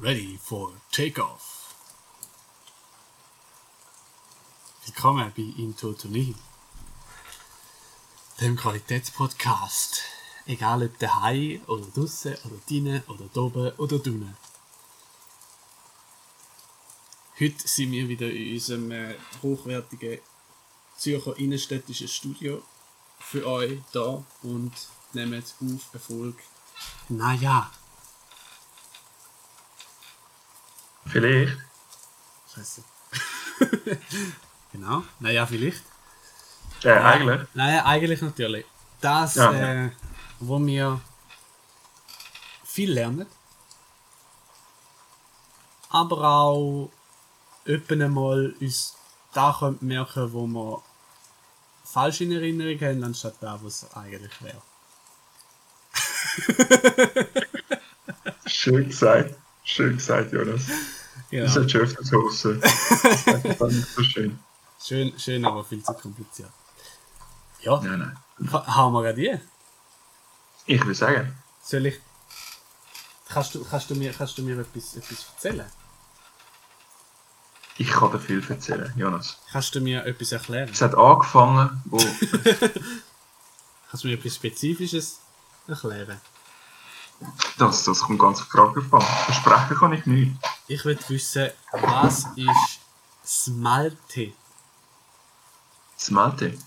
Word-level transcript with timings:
Ready 0.00 0.38
for 0.40 0.70
Takeoff. 0.92 1.74
Willkommen 4.86 5.32
bei 5.36 5.42
In 5.42 5.76
Totonie, 5.76 6.36
dem 8.40 8.54
Qualitätspodcast. 8.54 10.02
Egal 10.46 10.84
ob 10.84 10.96
daheim 11.00 11.62
oder 11.66 11.84
draußen 11.86 12.36
oder 12.44 12.58
drinnen 12.68 13.02
oder 13.08 13.42
oben 13.42 13.72
oder 13.72 13.98
drinnen. 13.98 14.36
Heute 17.40 17.66
sind 17.66 17.90
wir 17.90 18.08
wieder 18.08 18.30
in 18.30 18.54
unserem 18.54 18.92
äh, 18.92 19.16
hochwertigen 19.42 20.20
Zürcher 20.96 21.36
innenstädtischen 21.38 22.06
Studio 22.06 22.62
für 23.18 23.44
euch 23.44 23.80
da 23.90 24.24
und 24.44 24.72
nehmen 25.12 25.42
auf 25.42 25.92
Erfolg. 25.92 26.36
Naja, 27.08 27.72
Vielleicht. 31.10 31.56
Scheiße. 32.54 32.82
genau. 34.72 35.02
Naja, 35.20 35.46
vielleicht. 35.46 35.82
Äh, 36.84 36.90
eigentlich. 36.92 37.40
Naja, 37.54 37.84
eigentlich 37.84 38.22
natürlich. 38.22 38.64
Das, 39.00 39.34
Ja. 39.36 39.52
äh, 39.52 39.90
wo 40.40 40.58
wir 40.64 41.00
viel 42.64 42.92
lernen, 42.92 43.26
aber 45.90 46.22
auch 46.22 46.90
öppen 47.66 48.02
einmal 48.02 48.54
uns 48.60 48.94
da 49.32 49.74
merken, 49.80 50.32
wo 50.32 50.46
wir 50.46 50.82
falsch 51.84 52.20
in 52.20 52.32
Erinnerung 52.32 52.80
haben, 52.80 53.04
anstatt 53.04 53.34
da, 53.40 53.60
wo 53.60 53.66
es 53.66 53.86
eigentlich 53.94 54.32
wäre. 54.42 54.62
Schön 58.46 58.88
gesagt. 58.88 59.34
Schön 59.64 59.96
gesagt, 59.96 60.32
Jonas. 60.32 60.62
Genau. 61.30 61.44
Das 61.54 61.56
ist 61.56 61.74
der 62.12 62.18
Hose. 62.18 62.58
Das 62.60 63.56
fand 63.58 63.72
ich 63.72 63.86
so 63.86 64.02
schön. 64.02 64.38
Schön, 64.80 65.18
schön, 65.18 65.44
aber 65.44 65.64
viel 65.64 65.82
zu 65.82 65.92
kompliziert. 65.94 66.50
Ja, 67.60 67.80
Nein, 67.80 67.98
nein. 68.38 68.52
ha- 68.52 68.66
haben 68.76 68.92
wir 68.92 69.02
gerade 69.02 69.20
die. 69.20 69.38
Ich 70.66 70.84
will 70.86 70.94
sagen, 70.94 71.36
Soll 71.62 71.86
ich. 71.86 72.00
Kannst 73.28 73.54
du, 73.54 73.64
kannst 73.64 73.90
du, 73.90 73.94
mir, 73.94 74.12
kannst 74.12 74.38
du 74.38 74.42
mir 74.42 74.58
etwas, 74.58 74.94
etwas 74.96 75.26
erzählen? 75.34 75.66
ich 77.80 77.90
kann 77.90 78.10
dir 78.10 78.18
viel 78.18 78.42
erzählen, 78.48 78.92
Jonas. 78.96 79.38
Kannst 79.52 79.74
du 79.74 79.80
mir 79.80 80.04
etwas 80.06 80.32
erklären? 80.32 80.68
Es 80.72 80.80
hat 80.80 80.94
angefangen, 80.96 81.80
wo. 81.84 81.98
Kannst 83.90 84.04
du 84.04 84.08
mir 84.08 84.14
etwas 84.14 84.34
Spezifisches 84.34 85.20
erklären? 85.66 86.20
Das, 87.56 87.84
das 87.84 88.00
kommt 88.00 88.18
ganz 88.20 88.40
auf 88.40 88.46
die 88.46 88.50
Frage 88.50 88.80
an. 88.92 89.00
Versprechen 89.00 89.76
kann 89.76 89.92
ich 89.92 90.06
nicht. 90.06 90.36
Ich 90.68 90.84
will 90.84 90.98
wissen, 91.08 91.50
was 91.72 92.26
ist 92.36 92.80
Smalte? 93.24 94.32
Smelte. 95.98 96.58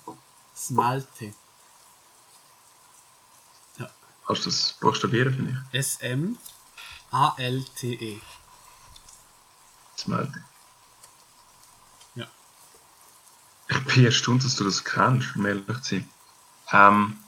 Smalte. 0.56 1.34
Ja. 3.78 3.90
Kannst 4.26 4.46
du 4.46 4.50
das 4.50 4.74
buchstabieren 4.80 5.34
für 5.34 5.44
mich? 5.44 5.56
S-M-A-L-T-E. 5.72 6.38
Smelte. 9.98 10.44
Ja. 12.16 12.28
Ich 13.70 13.86
bin 13.86 14.06
erstaunt, 14.06 14.44
dass 14.44 14.56
du 14.56 14.64
das 14.64 14.84
kennst, 14.84 15.36
um 15.36 15.46
ehrlich 15.46 15.66
zu 15.82 15.96
sein. 15.96 16.10
Ähm, 16.72 17.20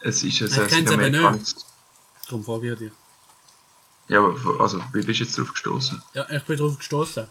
es 0.00 0.22
ist 0.22 0.40
ein 0.42 0.48
Ich 0.48 0.54
kenn's 0.54 0.72
eben 0.72 0.86
südamerikanisches. 0.86 1.66
Darum 2.26 2.44
frage 2.44 2.72
ich 2.72 2.78
dich. 2.78 2.92
Ja, 4.08 4.18
aber 4.18 4.60
also, 4.60 4.82
wie 4.92 5.02
bist 5.02 5.20
du 5.20 5.24
jetzt 5.24 5.38
drauf 5.38 5.52
gestoßen? 5.52 6.02
Ja, 6.12 6.28
ich 6.30 6.42
bin 6.44 6.58
drauf 6.58 6.76
gestoßen. 6.76 7.26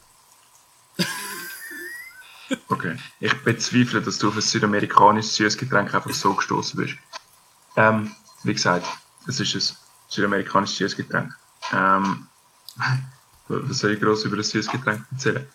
Okay. 2.69 2.97
Ich 3.19 3.33
bezweifle, 3.43 4.01
dass 4.01 4.17
du 4.17 4.29
auf 4.29 4.35
ein 4.35 4.41
südamerikanisches 4.41 5.35
Süßgetränk 5.35 5.93
einfach 5.93 6.11
so 6.11 6.33
gestoßen 6.33 6.79
bist. 6.79 6.95
Ähm, 7.75 8.11
wie 8.43 8.53
gesagt, 8.53 8.85
es 9.27 9.39
ist 9.39 9.55
ein 9.55 9.77
südamerikanisches 10.09 10.77
Süßgetränk. 10.77 11.33
Ähm, 11.71 12.27
was 13.47 13.79
soll 13.79 13.91
ich 13.91 14.01
groß 14.01 14.25
über 14.25 14.37
ein 14.37 14.43
Süßgetränk 14.43 15.05
erzählen? 15.11 15.47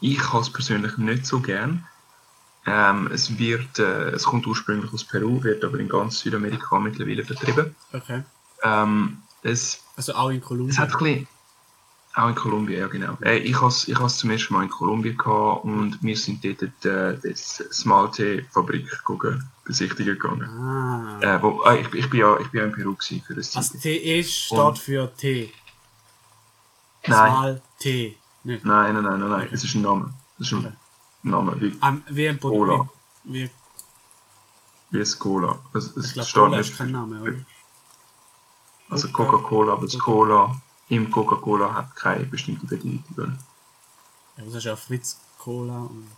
Ich 0.00 0.32
habe 0.32 0.42
es 0.42 0.50
persönlich 0.50 0.96
nicht 0.98 1.26
so 1.26 1.40
gern. 1.40 1.86
Ähm, 2.66 3.10
es 3.12 3.38
wird, 3.38 3.78
äh, 3.78 4.10
es 4.10 4.24
kommt 4.24 4.46
ursprünglich 4.46 4.92
aus 4.92 5.04
Peru, 5.04 5.42
wird 5.42 5.64
aber 5.64 5.78
in 5.78 5.88
ganz 5.88 6.20
Südamerika 6.20 6.78
mittlerweile 6.78 7.24
vertrieben. 7.24 7.74
Okay. 7.92 8.22
Ähm, 8.62 9.22
es 9.44 9.82
Also 9.96 10.14
auch 10.14 10.30
in 10.30 10.38
es 10.40 10.44
Kolumbien. 10.44 10.78
hat 10.78 10.90
ein 10.92 10.98
bisschen, 10.98 11.28
auch 12.16 12.28
in 12.28 12.34
Kolumbien, 12.34 12.78
ja 12.80 12.86
genau. 12.88 13.16
Äh, 13.22 13.38
ich 13.38 13.56
habe 13.56 13.68
es 13.68 13.86
ich 13.88 13.98
has 13.98 14.18
zum 14.18 14.30
ersten 14.30 14.54
Mal 14.54 14.64
in 14.64 14.70
Kolumbien 14.70 15.16
gehabt 15.16 15.64
und 15.64 15.98
wir 16.02 16.16
sind 16.16 16.44
dort 16.44 16.84
äh, 16.84 17.18
das 17.22 17.56
Smalte-Fabrik 17.72 19.02
gucken, 19.04 19.48
besichtigen 19.64 20.18
gegangen. 20.18 20.44
Ah. 20.48 21.18
Äh, 21.20 21.42
wo, 21.42 21.62
äh, 21.64 21.80
ich, 21.82 21.92
ich, 21.94 22.10
bin 22.10 22.20
ja, 22.20 22.38
ich 22.38 22.48
bin 22.50 22.60
ja 22.60 22.66
in 22.66 22.72
Peru 22.72 22.94
für 23.00 23.34
das 23.34 23.56
Also. 23.56 23.78
TE 23.78 24.22
steht 24.24 24.58
Und- 24.58 24.78
für 24.78 25.14
T. 25.16 25.52
Nein, 27.06 27.30
Smal 27.32 27.62
T. 27.78 28.16
Nein, 28.44 28.60
nein, 28.64 28.94
nein, 28.94 29.02
nein, 29.20 29.28
nein, 29.30 29.48
es 29.52 29.62
ist 29.64 29.74
ein 29.74 29.82
Name. 29.82 30.12
Es 30.38 30.46
ist 30.46 30.52
ein 30.52 30.58
Okay. 30.66 30.72
Name, 31.22 31.60
wie, 31.60 31.76
Ah, 31.80 31.94
wie 32.08 32.28
ein 32.28 32.38
Cola. 32.40 32.76
Produkt. 32.76 32.90
Wie, 33.24 33.50
wie 34.90 34.98
es 35.00 35.18
Cola. 35.18 35.58
Es, 35.74 35.96
es 35.96 36.06
ich 36.08 36.12
glaube, 36.14 36.30
Cola 36.32 36.58
ist 36.60 36.76
kein 36.76 36.92
Name, 36.92 37.20
oder? 37.20 37.32
Also 38.94 39.08
Coca- 39.08 39.30
Coca-Cola, 39.32 39.72
aber 39.72 39.86
das 39.86 39.98
Cola 39.98 40.60
im 40.88 41.10
Coca-Cola 41.10 41.74
hat 41.74 41.96
keine 41.96 42.24
bestimmte 42.24 42.66
Bedeutung. 42.66 43.38
Ja, 44.36 44.44
das 44.44 44.54
ist 44.54 44.64
ja 44.64 44.76
Fritz 44.76 45.18
Cola 45.38 45.78
und. 45.78 46.08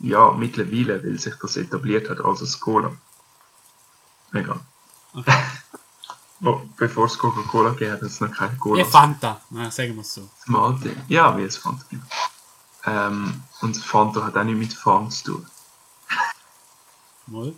Ja, 0.00 0.32
mittlerweile, 0.32 1.02
weil 1.02 1.18
sich 1.18 1.34
das 1.40 1.56
etabliert 1.56 2.10
hat 2.10 2.20
als 2.20 2.40
ein 2.42 2.60
Cola. 2.60 2.92
Egal. 4.32 4.60
Okay. 5.14 5.42
Wo, 6.40 6.62
bevor 6.76 7.06
es 7.06 7.16
Coca-Cola 7.18 7.70
gegeben 7.70 7.92
hat, 7.92 8.00
hat 8.02 8.08
es 8.08 8.20
noch 8.20 8.32
keine 8.32 8.56
Cola. 8.56 8.80
Ja, 8.80 8.84
Fanta. 8.84 9.40
Na, 9.50 9.70
sagen 9.70 9.94
wir 9.94 10.00
es 10.02 10.12
so. 10.14 10.28
Malte. 10.46 10.96
Ja, 11.08 11.36
wie 11.36 11.42
es 11.44 11.56
Fanta 11.56 11.84
gibt. 11.88 12.04
Ähm, 12.84 13.42
und 13.60 13.76
Fanta 13.76 14.24
hat 14.24 14.36
auch 14.36 14.42
nicht 14.44 14.58
mit 14.58 14.74
Fun 14.74 15.10
zu 15.10 15.24
tun. 15.24 15.46
Mal. 17.28 17.54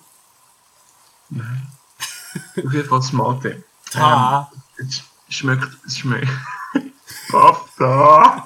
Auf 2.65 2.73
jeden 2.73 2.89
Fall 2.89 2.99
das 2.99 3.13
Malte. 3.13 3.65
Ta. 3.91 4.51
Es 4.77 5.03
schmeckt, 5.29 5.69
es 5.87 5.99
schmeckt. 5.99 6.29
Fanta! 7.31 8.45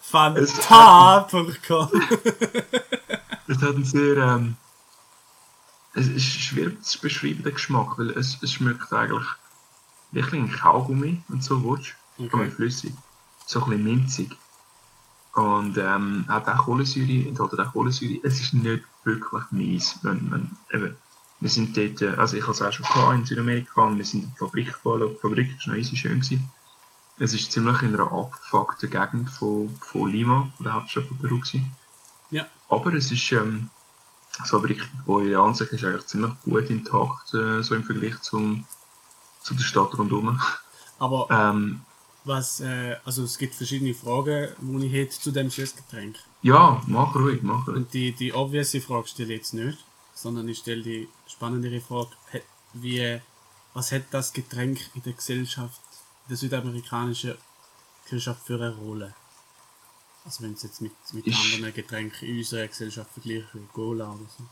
Fanta.com. 0.00 1.88
Es 3.46 3.58
hat 3.60 3.74
einen 3.74 3.84
sehr, 3.84 4.16
ähm, 4.16 4.56
es 5.92 6.08
ist 6.08 6.24
schwierig 6.24 6.82
zu 6.82 6.98
beschreiben, 6.98 7.42
den 7.42 7.52
Geschmack, 7.52 7.98
weil 7.98 8.10
es, 8.12 8.38
es 8.42 8.52
schmeckt 8.52 8.90
eigentlich 8.92 9.26
wirklich 10.12 10.40
ein 10.40 10.50
Kaugummi 10.50 11.22
und 11.28 11.44
so 11.44 11.62
willst. 11.62 11.94
Okay. 12.16 12.30
Okay. 12.32 12.50
flüssig. 12.50 12.94
So 13.46 13.62
ein 13.62 13.70
bisschen 13.70 13.84
minzig. 13.84 14.36
Und 15.34 15.76
ähm, 15.78 16.24
hat 16.28 16.48
auch 16.48 16.64
Kohlensäure, 16.64 17.28
enthält 17.28 17.58
auch 17.58 17.72
Kohlensäure. 17.72 18.20
Es 18.22 18.40
ist 18.40 18.54
nicht 18.54 18.84
wirklich 19.02 19.50
mies, 19.50 19.98
wenn, 20.02 20.30
wenn, 20.30 20.50
eben, 20.72 20.96
wir 21.40 21.50
sind 21.50 21.76
dort, 21.76 22.02
äh, 22.02 22.16
also 22.16 22.36
ich 22.36 22.42
habe 22.42 22.52
es 22.52 22.62
auch 22.62 22.72
schon 22.72 22.86
gehabt 22.86 23.14
in 23.14 23.26
Südamerika 23.26 23.82
und 23.82 23.98
wir 23.98 24.04
sind 24.04 24.24
in 24.24 24.30
die 24.30 24.38
Fabrik 24.38 24.66
gefahren, 24.68 25.10
die 25.10 25.20
Fabrik 25.20 25.48
war 25.66 25.74
noch 25.74 25.80
easy 25.80 25.96
schön 25.96 26.20
gewesen. 26.20 26.50
Es 27.18 27.32
ist 27.32 27.52
ziemlich 27.52 27.80
in 27.82 27.94
einer 27.94 28.10
abgefuckten 28.10 28.90
Gegend 28.90 29.30
von, 29.30 29.68
von 29.80 30.10
Lima, 30.10 30.50
der 30.58 30.72
Hauptstadt 30.74 31.04
von 31.06 31.18
Peru 31.18 31.38
gewesen. 31.38 31.70
Ja. 32.30 32.46
Aber 32.68 32.92
es 32.94 33.12
ist, 33.12 33.30
ähm, 33.32 33.70
so 34.44 34.58
eine 34.58 34.68
Fabrik, 34.68 34.88
die 35.06 35.28
in 35.30 35.36
Ansicht 35.36 35.72
ist 35.72 35.84
eigentlich 35.84 36.06
ziemlich 36.06 36.32
gut 36.44 36.70
intakt, 36.70 37.34
äh, 37.34 37.62
so 37.62 37.74
im 37.74 37.84
Vergleich 37.84 38.20
zum, 38.22 38.64
zu 39.42 39.54
der 39.54 39.62
Stadt 39.62 39.96
rundherum. 39.96 40.40
Aber 40.98 41.28
Ähm, 41.30 41.82
was, 42.24 42.60
äh, 42.60 42.96
also 43.04 43.22
es 43.24 43.36
gibt 43.36 43.54
verschiedene 43.54 43.94
Fragen, 43.94 44.48
die 44.58 44.86
ich 44.86 44.92
hätte 44.92 45.20
zu 45.20 45.30
dem 45.30 45.50
Süßgetränk. 45.50 46.16
ja, 46.42 46.82
mach 46.86 47.14
ruhig, 47.14 47.42
mach 47.42 47.66
ruhig. 47.68 47.76
Und 47.76 47.92
die, 47.92 48.12
die 48.12 48.32
obvious 48.32 48.74
Frage 48.84 49.08
stelle 49.08 49.34
ich 49.34 49.40
jetzt 49.40 49.54
nicht, 49.54 49.78
sondern 50.14 50.48
ich 50.48 50.58
stelle 50.58 50.82
die 50.82 51.08
spannendere 51.26 51.80
Frage, 51.80 52.10
wie, 52.74 53.20
was 53.74 53.92
hat 53.92 54.04
das 54.10 54.32
Getränk 54.32 54.78
in 54.94 55.02
der 55.02 55.12
Gesellschaft, 55.12 55.80
in 56.24 56.28
der 56.30 56.36
südamerikanischen 56.36 57.34
Gesellschaft 58.04 58.46
für 58.46 58.54
eine 58.54 58.74
Rolle? 58.76 59.14
Also 60.24 60.42
wenn 60.42 60.54
es 60.54 60.62
jetzt 60.62 60.80
mit, 60.80 60.92
mit 61.12 61.26
Ich- 61.26 61.54
anderen 61.54 61.74
Getränken 61.74 62.26
in 62.28 62.38
unserer 62.38 62.66
Gesellschaft 62.66 63.10
vergleicht, 63.12 63.48
wie 63.52 63.66
Cola 63.72 64.10
oder 64.10 64.24
so. 64.38 64.44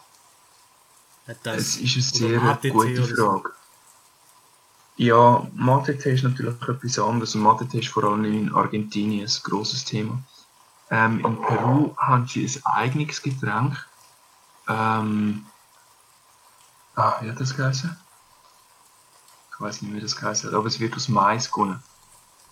Hat 1.26 1.38
das, 1.44 1.56
Es 1.59 1.76
ist 1.97 2.14
eine 2.20 2.29
sehr 2.31 2.41
Mate-Tee 2.41 2.70
gute 2.70 3.05
oder 3.05 3.06
so? 3.17 3.31
Frage. 3.31 3.50
Ja, 4.97 5.47
Mate-Tee 5.55 6.12
ist 6.14 6.25
natürlich 6.25 6.61
etwas 6.69 6.99
anderes 6.99 7.35
und 7.35 7.43
Mate-Tee 7.43 7.79
ist 7.79 7.88
vor 7.88 8.05
allem 8.05 8.25
in 8.25 8.55
Argentinien 8.55 9.26
ein 9.26 9.43
grosses 9.43 9.85
Thema. 9.85 10.23
Ähm, 10.91 11.25
in 11.25 11.41
Peru 11.41 11.97
haben 11.97 12.26
sie 12.29 12.44
ein 12.44 12.67
eigenes 12.67 13.23
Getränk. 13.23 13.88
Ähm, 14.69 15.47
ah, 16.96 17.16
wie 17.20 17.30
hat 17.30 17.40
das 17.40 17.56
geheißen? 17.56 17.96
Ich 19.52 19.60
weiß 19.60 19.82
nicht, 19.82 19.94
wie 19.94 20.00
das 20.00 20.16
geheißen 20.16 20.48
hat, 20.48 20.56
aber 20.56 20.66
es 20.66 20.80
wird 20.80 20.94
aus 20.96 21.08
Mais 21.08 21.50
gewonnen. 21.50 21.82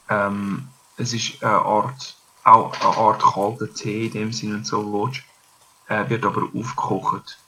Ähm, 0.08 0.69
es 0.96 1.12
ist 1.12 1.42
eine 1.42 1.60
Art, 1.60 2.16
auch 2.44 2.72
eine 2.81 2.96
Art 2.96 3.22
kalter 3.22 3.72
Tee 3.72 4.06
in 4.06 4.12
dem 4.12 4.32
Sinne 4.32 4.56
und 4.56 4.66
so 4.66 4.92
willst. 4.92 5.22
Äh, 5.88 6.08
wird 6.08 6.25
aber 6.25 6.42
aufgekocht, 6.54 7.38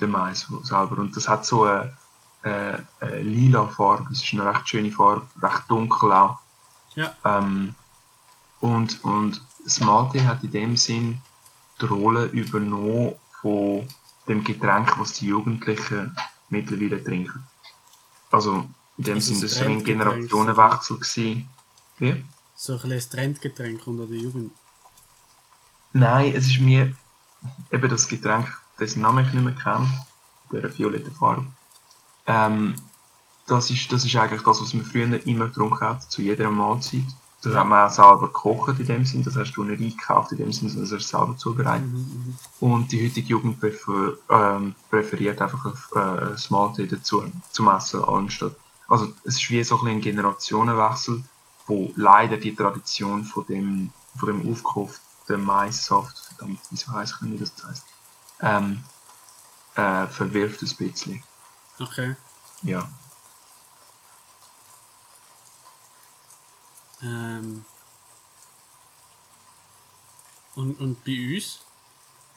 der 0.00 0.08
Mais 0.08 0.46
selber. 0.62 0.98
Und 0.98 1.16
das 1.16 1.28
hat 1.28 1.46
so 1.46 1.64
eine, 1.64 1.96
eine, 2.42 2.86
eine 3.00 3.20
lila 3.20 3.66
Farbe, 3.66 4.08
es 4.12 4.22
ist 4.22 4.32
eine 4.34 4.44
recht 4.44 4.68
schöne 4.68 4.90
Farbe, 4.90 5.26
recht 5.40 5.62
dunkel 5.68 6.12
auch. 6.12 6.38
Ja. 6.94 7.14
Ähm, 7.24 7.74
und, 8.60 9.02
und 9.04 9.40
das 9.64 9.80
Mate 9.80 10.24
hat 10.26 10.42
in 10.44 10.50
dem 10.50 10.76
Sinn 10.76 11.20
die 11.80 11.86
Rolle 11.86 12.26
übernommen 12.26 13.14
von 13.40 13.88
dem 14.28 14.44
Getränk, 14.44 14.98
was 14.98 15.14
die 15.14 15.26
Jugendlichen 15.26 16.16
mittlerweile 16.48 17.02
trinken. 17.02 17.46
Also 18.30 18.68
in 18.98 19.04
dem 19.04 19.18
Ist 19.18 19.26
Sinn, 19.26 19.36
es 19.36 19.40
das 19.42 19.60
war 19.60 19.68
ein? 19.68 19.84
Generationenwechsel. 19.84 20.96
Gewesen. 20.96 21.48
Wie? 21.98 22.24
So 22.54 22.74
ein 22.74 22.88
bisschen 22.88 23.10
Trendgetränk 23.10 23.86
unter 23.86 24.06
der 24.06 24.18
Jugend. 24.18 24.52
Nein, 25.92 26.32
es 26.34 26.46
ist 26.46 26.60
mir 26.60 26.94
eben 27.70 27.88
das 27.88 28.08
Getränk, 28.08 28.46
dessen 28.78 29.02
Namen 29.02 29.26
ich 29.26 29.32
nicht 29.32 29.44
mehr 29.44 29.54
kenne, 29.54 30.06
der 30.52 30.76
violetten 30.76 31.12
Farbe. 31.12 31.46
Ähm, 32.26 32.74
das, 33.46 33.70
ist, 33.70 33.90
das 33.92 34.04
ist 34.04 34.16
eigentlich 34.16 34.42
das, 34.42 34.62
was 34.62 34.72
man 34.74 34.84
früher 34.84 35.26
immer 35.26 35.48
getrunken 35.48 35.80
hat, 35.80 36.10
zu 36.10 36.22
jeder 36.22 36.50
Mahlzeit. 36.50 37.04
Das 37.42 37.54
hat 37.54 37.66
man 37.66 37.88
auch 37.88 37.92
selber 37.92 38.28
gekocht 38.28 38.78
in 38.78 38.86
dem 38.86 39.04
Sinn, 39.04 39.24
das 39.24 39.36
hast 39.36 39.52
du 39.54 39.64
nicht 39.64 39.82
eingekauft 39.82 40.30
in 40.32 40.38
dem 40.38 40.52
Sinn, 40.52 40.68
sondern 40.68 40.88
das 40.88 41.00
hast 41.00 41.12
du 41.12 41.16
selber 41.18 41.36
zubereitet. 41.36 41.88
Mhm, 41.88 42.36
Und 42.60 42.92
die 42.92 43.04
heutige 43.04 43.26
Jugend 43.28 43.58
präfer, 43.58 44.12
ähm, 44.30 44.76
präferiert 44.90 45.42
einfach 45.42 45.64
ein, 45.64 46.34
äh, 46.34 46.36
Mahlzeit 46.50 46.92
dazu 46.92 47.24
zum 47.50 47.68
Essen 47.68 48.04
anstatt. 48.04 48.54
Also 48.88 49.12
es 49.24 49.36
ist 49.36 49.50
wie 49.50 49.64
so 49.64 49.80
ein, 49.82 50.00
Generationenwechsel, 50.00 51.24
wo 51.66 51.92
leider 51.96 52.36
die 52.36 52.54
Tradition 52.54 53.24
von 53.24 53.44
dem, 53.46 53.92
von 54.16 54.28
dem 54.28 54.50
aufgekochten 54.50 55.44
Maissaft, 55.44 56.18
verdammt, 56.18 56.60
wieso 56.70 56.92
heißt 56.92 57.14
ich 57.16 57.28
nicht, 57.28 57.40
wie 57.40 57.44
das 57.44 57.68
heißt, 57.68 57.86
ähm, 58.42 58.84
äh, 59.74 60.06
verwirft 60.06 60.62
ein 60.62 60.76
bisschen. 60.76 61.22
Okay. 61.80 62.14
Ja. 62.62 62.88
Ähm. 67.02 67.64
Und, 70.54 70.78
und 70.80 71.04
bei 71.04 71.34
uns? 71.34 71.60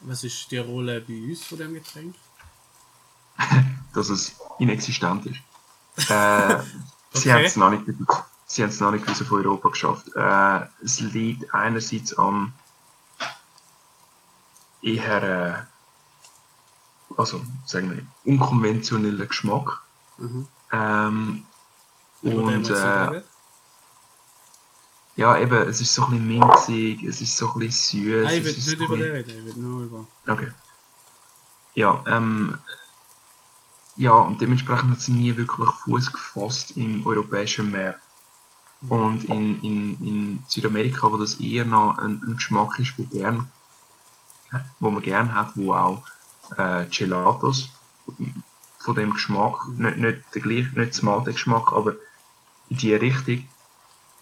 Was 0.01 0.23
ist 0.23 0.50
die 0.51 0.57
Rolle 0.57 1.01
bei 1.01 1.13
uns 1.29 1.45
von 1.45 1.57
dem 1.57 1.73
Getränk? 1.73 2.15
dass 3.94 4.09
es 4.09 4.35
inexistent 4.59 5.25
ist. 5.25 6.09
Äh, 6.09 6.63
Sie 7.15 7.29
Okay. 7.29 7.31
haben 7.31 7.45
es 7.45 7.56
noch 7.56 7.69
nicht, 7.69 7.83
sie 8.45 8.62
haben 8.62 8.69
es 8.69 8.79
noch 8.81 8.91
nicht 8.91 9.06
bis 9.06 9.21
auf 9.21 9.31
Europa 9.31 9.69
geschafft. 9.69 10.07
Äh, 10.15 10.68
es 10.83 11.00
liegt 11.00 11.53
einerseits 11.53 12.13
am 12.18 12.51
eher, 14.81 15.23
äh, 15.23 17.15
also 17.18 17.41
sagen 17.65 17.91
wir, 17.91 18.06
unkonventionellen 18.25 19.29
Geschmack. 19.29 19.81
Mhm. 20.18 20.47
Ähm, 20.73 21.45
und 22.21 22.69
äh? 22.69 23.23
Ja, 25.15 25.38
eben, 25.38 25.67
es 25.69 25.79
ist 25.79 25.94
so 25.94 26.06
ein 26.06 26.12
bisschen 26.12 26.27
minzig, 26.27 27.03
es 27.03 27.21
ist 27.21 27.38
so 27.38 27.51
ein 27.53 27.59
bisschen 27.59 28.03
süß. 28.03 28.23
Nein, 28.25 28.38
ich 28.38 28.44
will 28.44 28.53
nicht 28.53 28.65
so 28.65 28.75
über 28.75 28.97
den 28.97 29.12
reden, 29.12 29.29
ich 29.29 29.45
will 29.45 29.63
nur 29.63 29.83
über. 29.83 30.07
Okay. 30.27 30.51
Ja, 31.73 32.03
ähm, 32.07 32.57
ja, 33.97 34.12
und 34.12 34.41
dementsprechend 34.41 34.91
hat 34.91 35.01
sie 35.01 35.13
nie 35.13 35.35
wirklich 35.38 35.69
Fuß 35.69 36.12
gefasst 36.12 36.75
im 36.75 37.06
europäischen 37.07 37.71
Meer. 37.71 37.95
Und 38.89 39.23
in, 39.25 39.62
in, 39.63 40.06
in 40.06 40.44
Südamerika, 40.47 41.12
wo 41.12 41.18
das 41.18 41.35
eher 41.35 41.65
noch 41.65 41.97
ein, 41.97 42.21
ein 42.25 42.35
Geschmack 42.35 42.77
ist, 42.79 42.94
wo, 42.97 43.03
gern, 43.03 43.50
wo 44.79 44.91
man 44.91 45.01
gern 45.01 45.33
hat, 45.33 45.51
wo 45.56 45.73
auch 45.73 46.03
äh, 46.57 46.85
Gelatos 46.85 47.69
von 48.79 48.95
dem 48.95 49.13
Geschmack, 49.13 49.68
nicht, 49.77 49.97
nicht, 49.97 50.21
der 50.33 50.41
gleich, 50.41 50.71
nicht 50.73 50.91
das 50.91 51.01
Mate-Geschmack, 51.01 51.71
aber 51.71 51.94
in 52.69 52.77
die 52.77 52.94
Richtung, 52.94 53.47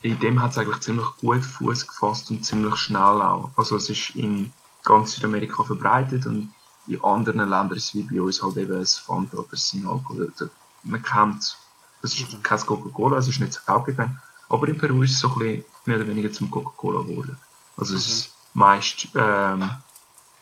in 0.03 0.19
dem 0.19 0.41
hat 0.41 0.51
es 0.51 0.57
eigentlich 0.57 0.81
ziemlich 0.81 1.07
gut 1.21 1.43
Fuß 1.43 1.87
gefasst 1.87 2.29
und 2.29 2.45
ziemlich 2.45 2.75
schnell 2.75 3.01
auch. 3.01 3.49
Also 3.55 3.77
es 3.77 3.89
ist 3.89 4.11
in 4.15 4.53
ganz 4.83 5.13
Südamerika 5.13 5.63
verbreitet 5.63 6.25
und 6.25 6.53
in 6.87 7.01
anderen 7.03 7.39
Ländern 7.39 7.71
ist 7.77 7.85
es 7.85 7.95
wie 7.95 8.03
bei 8.03 8.21
uns 8.21 8.43
halt 8.43 8.57
eben 8.57 8.75
ein 8.77 8.85
Fanta 8.85 9.37
oder 9.37 9.47
ein 9.53 9.87
Alkohol. 9.87 10.31
Also 10.31 10.49
Man 10.83 11.01
kennt 11.01 11.57
es 12.01 12.19
ist 12.19 12.33
Mhm. 12.33 12.43
kein 12.43 12.59
Coca-Cola, 12.59 13.17
es 13.17 13.29
ist 13.29 13.39
nicht 13.39 13.55
das 13.55 13.65
Hauptgetränk, 13.65 14.11
aber 14.49 14.67
in 14.67 14.77
Peru 14.77 15.01
ist 15.03 15.11
es 15.11 15.19
so 15.19 15.29
ein 15.29 15.39
bisschen 15.39 15.65
mehr 15.85 15.95
oder 15.97 16.07
weniger 16.07 16.31
zum 16.33 16.51
Coca-Cola 16.51 17.01
geworden. 17.03 17.37
Also 17.77 17.95
es 17.95 18.03
Okay. 18.05 18.13
ist 18.13 18.33
meist, 18.53 19.07
ähm, 19.15 19.71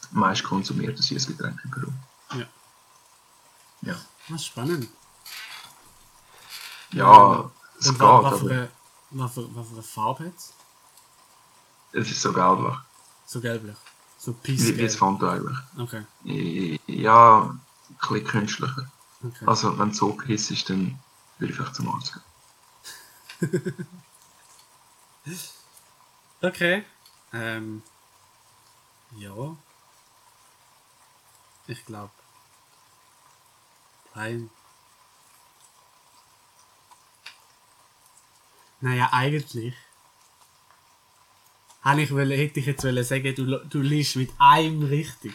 meist 0.10 0.44
konsumiertes 0.44 1.06
Süßgetränk 1.06 1.62
in 1.64 1.69
Peru. 1.72 1.88
Ja. 2.34 2.46
Ja, 3.84 3.96
Was 4.30 4.46
spannend. 4.48 4.88
ja 6.92 7.50
es 7.80 7.88
Und 7.90 7.94
geht, 8.00 8.02
aber 8.02 8.68
was, 9.12 9.34
für, 9.34 9.42
eine 9.46 9.84
Farbe 9.84 10.25
hat 10.25 10.34
es? 10.38 10.54
es 11.94 12.12
ist 12.12 12.22
so 12.22 12.31
gelblich. 12.34 12.75
So 13.25 13.42
gelblich. 13.42 13.75
So 14.18 14.36
Wie, 14.44 14.78
wie 14.78 14.84
das 14.84 14.98
peace 14.98 15.02
eigentlich. 15.24 15.58
Okay, 15.78 16.80
Ja, 16.88 17.42
ein 17.42 17.62
bisschen 18.00 18.24
künstlicher. 18.28 18.92
okay. 19.24 19.46
Also, 19.46 19.78
wenn 19.78 19.90
es 19.90 19.98
so 19.98 20.13
geheiss 20.13 20.52
ist, 20.52 20.69
dann 20.69 21.00
würde 21.40 21.52
ich 21.52 21.58
vielleicht 21.58 21.75
zum 21.75 21.90
Arzt 21.94 22.13
gehen. 23.40 23.88
Okay. 26.44 26.84
Ähm. 27.34 27.84
Ja. 29.16 29.56
Ich 31.68 31.86
glaube. 31.86 32.12
Nein. 34.16 34.50
Naja, 38.81 39.10
eigentlich. 39.12 39.75
Habe 41.81 42.01
ich 42.01 42.12
wollen, 42.12 42.31
hätte 42.31 42.60
ich 42.60 42.66
jetzt 42.66 42.83
wollen 42.83 43.04
sagen, 43.04 43.33
du, 43.36 43.57
du 43.66 43.80
liest 43.80 44.16
mit 44.16 44.31
einem 44.38 44.83
richtig. 44.83 45.33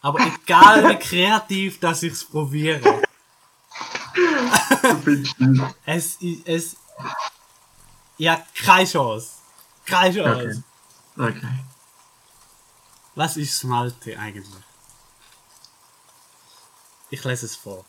Aber 0.00 0.20
egal 0.20 0.88
wie 0.88 0.98
kreativ, 0.98 1.80
dass 1.80 2.02
ich 2.02 2.12
es 2.12 2.24
probiere. 2.24 3.02
Es 5.84 6.16
ist, 6.16 6.46
es, 6.48 6.76
ja, 8.18 8.44
keine 8.54 8.86
Chance. 8.86 9.30
Keine 9.84 10.14
Chance. 10.14 10.64
Okay. 11.16 11.28
Okay. 11.28 11.64
Was 13.14 13.36
ist 13.36 13.58
Smalte 13.58 14.18
eigentlich? 14.18 14.64
Ich 17.10 17.24
lese 17.24 17.46
es 17.46 17.56
vor. 17.56 17.84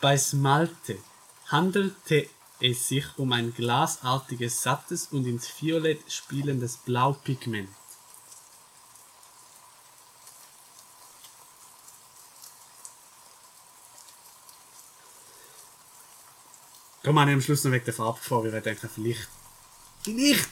Bei 0.00 0.16
Smalte 0.18 0.98
handelte 1.46 2.28
es 2.62 2.88
sich 2.88 3.04
um 3.18 3.32
ein 3.32 3.52
glasartiges, 3.54 4.62
sattes 4.62 5.08
und 5.10 5.26
ins 5.26 5.48
Violett 5.60 6.00
spielendes 6.10 6.76
Blaupigment. 6.78 7.68
Komm 17.04 17.16
mal 17.16 17.28
am 17.28 17.40
Schluss 17.40 17.64
noch 17.64 17.72
wegen 17.72 17.84
der 17.84 17.94
Farbe 17.94 18.18
vor, 18.20 18.44
weil 18.44 18.54
ich 18.54 18.62
denke, 18.62 18.88
vielleicht. 18.88 19.28
Vielleicht! 20.02 20.48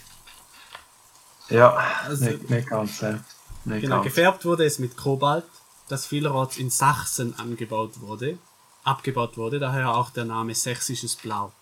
Ja, 1.48 1.70
Also- 2.04 2.24
nicht, 2.24 2.50
nicht 2.50 2.68
ganz. 2.68 3.02
Äh, 3.02 3.18
nicht 3.64 3.82
Genau, 3.82 3.96
ganz. 3.96 4.04
gefärbt 4.04 4.44
wurde 4.44 4.64
es 4.64 4.78
mit 4.78 4.96
Kobalt, 4.96 5.44
das 5.88 6.06
vielerorts 6.06 6.56
in 6.56 6.70
Sachsen 6.70 7.38
angebaut 7.38 8.00
wurde, 8.00 8.38
abgebaut 8.84 9.36
wurde, 9.36 9.58
daher 9.58 9.94
auch 9.94 10.10
der 10.10 10.24
Name 10.24 10.54
Sächsisches 10.54 11.16
Blau. 11.16 11.52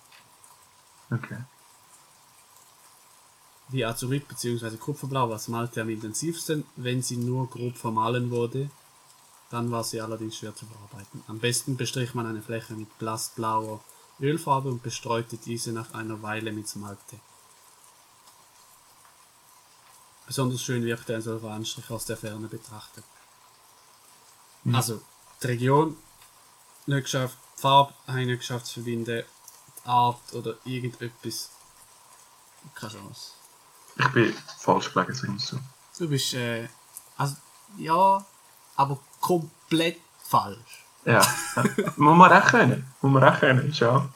Okay. 1.11 1.39
Wie 3.69 3.85
Azurit 3.85 4.29
bzw. 4.29 4.77
Kupferblau 4.77 5.29
war 5.29 5.39
Smalte 5.39 5.83
am 5.83 5.91
intensivsten, 5.91 6.65
wenn 6.77 7.03
sie 7.03 7.17
nur 7.17 7.51
grob 7.51 7.77
vermahlen 7.77 8.31
wurde, 8.31 8.71
dann 9.51 9.71
war 9.71 9.85
sie 9.85 10.01
allerdings 10.01 10.37
schwer 10.37 10.55
zu 10.55 10.67
verarbeiten. 10.67 11.23
Am 11.27 11.39
besten 11.39 11.77
bestrich 11.77 12.15
man 12.15 12.27
eine 12.27 12.43
Fläche 12.43 12.75
mit 12.75 12.99
blassblauer 12.99 13.81
Ölfarbe 14.21 14.69
und 14.69 14.83
bestreute 14.83 15.37
diese 15.37 15.73
nach 15.73 15.95
einer 15.95 16.23
Weile 16.23 16.53
mit 16.53 16.69
Smalte. 16.69 17.21
Besonders 20.27 20.63
schön 20.63 20.85
wirkte 20.85 21.15
ein 21.15 21.23
solcher 21.23 21.51
Anstrich 21.51 21.91
aus 21.91 22.05
der 22.05 22.17
Ferne 22.17 22.49
betrachtet. 22.49 23.05
Also, 24.73 25.01
die 25.43 25.47
Region 25.47 25.97
nicht 26.87 27.05
geschafft, 27.05 27.39
die 27.57 27.61
Farbe 27.61 27.95
Art 29.89 30.21
oder 30.35 30.55
irgendetwas. 30.65 31.51
Keine 32.75 32.93
Chance. 32.93 33.33
Ich 33.97 34.09
bin 34.09 34.35
falsch 34.59 34.93
gelegen, 34.93 35.37
es 35.37 35.47
so. 35.47 35.59
Du 35.99 36.09
bist, 36.09 36.35
äh, 36.35 36.69
also, 37.17 37.35
ja, 37.79 38.25
aber 38.77 38.99
komplett 39.21 39.99
falsch. 40.23 40.85
Ja. 41.05 41.21
Muss 41.97 42.17
man 42.17 42.33
auch 42.33 42.47
können. 42.47 42.87
Muss 43.01 43.13
man 43.13 43.25
auch 43.25 43.39
können, 43.41 43.71
ist 43.71 43.81
ja. 43.81 44.07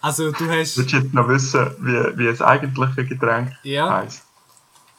Also 0.00 0.30
du 0.30 0.44
hast... 0.48 0.76
Willst 0.78 0.92
du 0.92 0.96
jetzt 0.98 1.12
noch 1.14 1.28
wissen, 1.28 1.74
wie, 1.80 2.18
wie 2.18 2.26
das 2.26 2.40
eigentliche 2.40 3.04
Getränk 3.04 3.52
Ja, 3.64 3.90
heisst? 3.90 4.22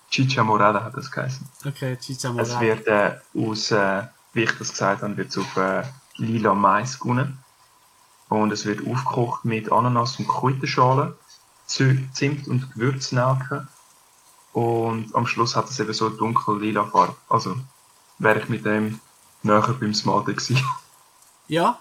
Chicha 0.10 0.44
Morada 0.44 0.84
hat 0.84 0.96
das 0.98 1.10
geheißen. 1.10 1.48
okay, 1.66 1.98
Chicha 1.98 2.30
Es 2.38 2.50
Morada. 2.50 2.62
wird 2.62 2.88
äh, 2.88 3.20
aus, 3.36 3.72
äh, 3.72 4.04
wie 4.34 4.44
ich 4.44 4.52
das 4.58 4.72
gesagt 4.72 5.02
habe, 5.04 5.16
wird 5.18 5.38
auf 5.38 5.58
äh, 5.58 5.84
lila 6.18 6.54
Mais 6.54 7.00
gewonnen. 7.00 7.44
Und 8.30 8.52
es 8.52 8.66
wird 8.66 8.86
aufgekocht 8.86 9.46
mit 9.46 9.72
Ananas 9.72 10.20
und 10.20 10.28
Kräuterschalen, 10.28 11.14
Zimt 11.66 12.48
und 12.48 12.74
Gewürznelken. 12.74 13.68
Und 14.54 15.14
am 15.16 15.28
Schluss 15.28 15.56
hat 15.56 15.70
es 15.70 15.80
eben 15.80 15.94
so 15.94 16.10
dunkel-lila 16.10 16.86
Farbe. 16.86 17.16
Also 17.30 17.56
wäre 18.18 18.40
ich 18.40 18.50
mit 18.50 18.66
dem 18.66 19.00
näher 19.44 19.76
beim 19.80 19.94
Smalten 19.94 20.36
gewesen. 20.36 20.62
Ja. 21.50 21.80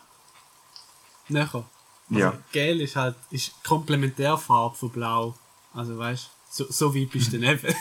Näher. 1.27 1.65
ja. 2.09 2.33
Gel 2.53 2.81
ist 2.81 2.95
halt 2.95 3.17
ist 3.31 3.65
Komplementärfarbe 3.65 4.77
von 4.77 4.91
Blau. 4.91 5.35
Also 5.75 5.99
weißt 5.99 6.31
so, 6.51 6.67
so 6.69 6.95
weit 6.95 7.11
bist 7.11 7.33
du 7.33 7.39
nicht. 7.39 7.65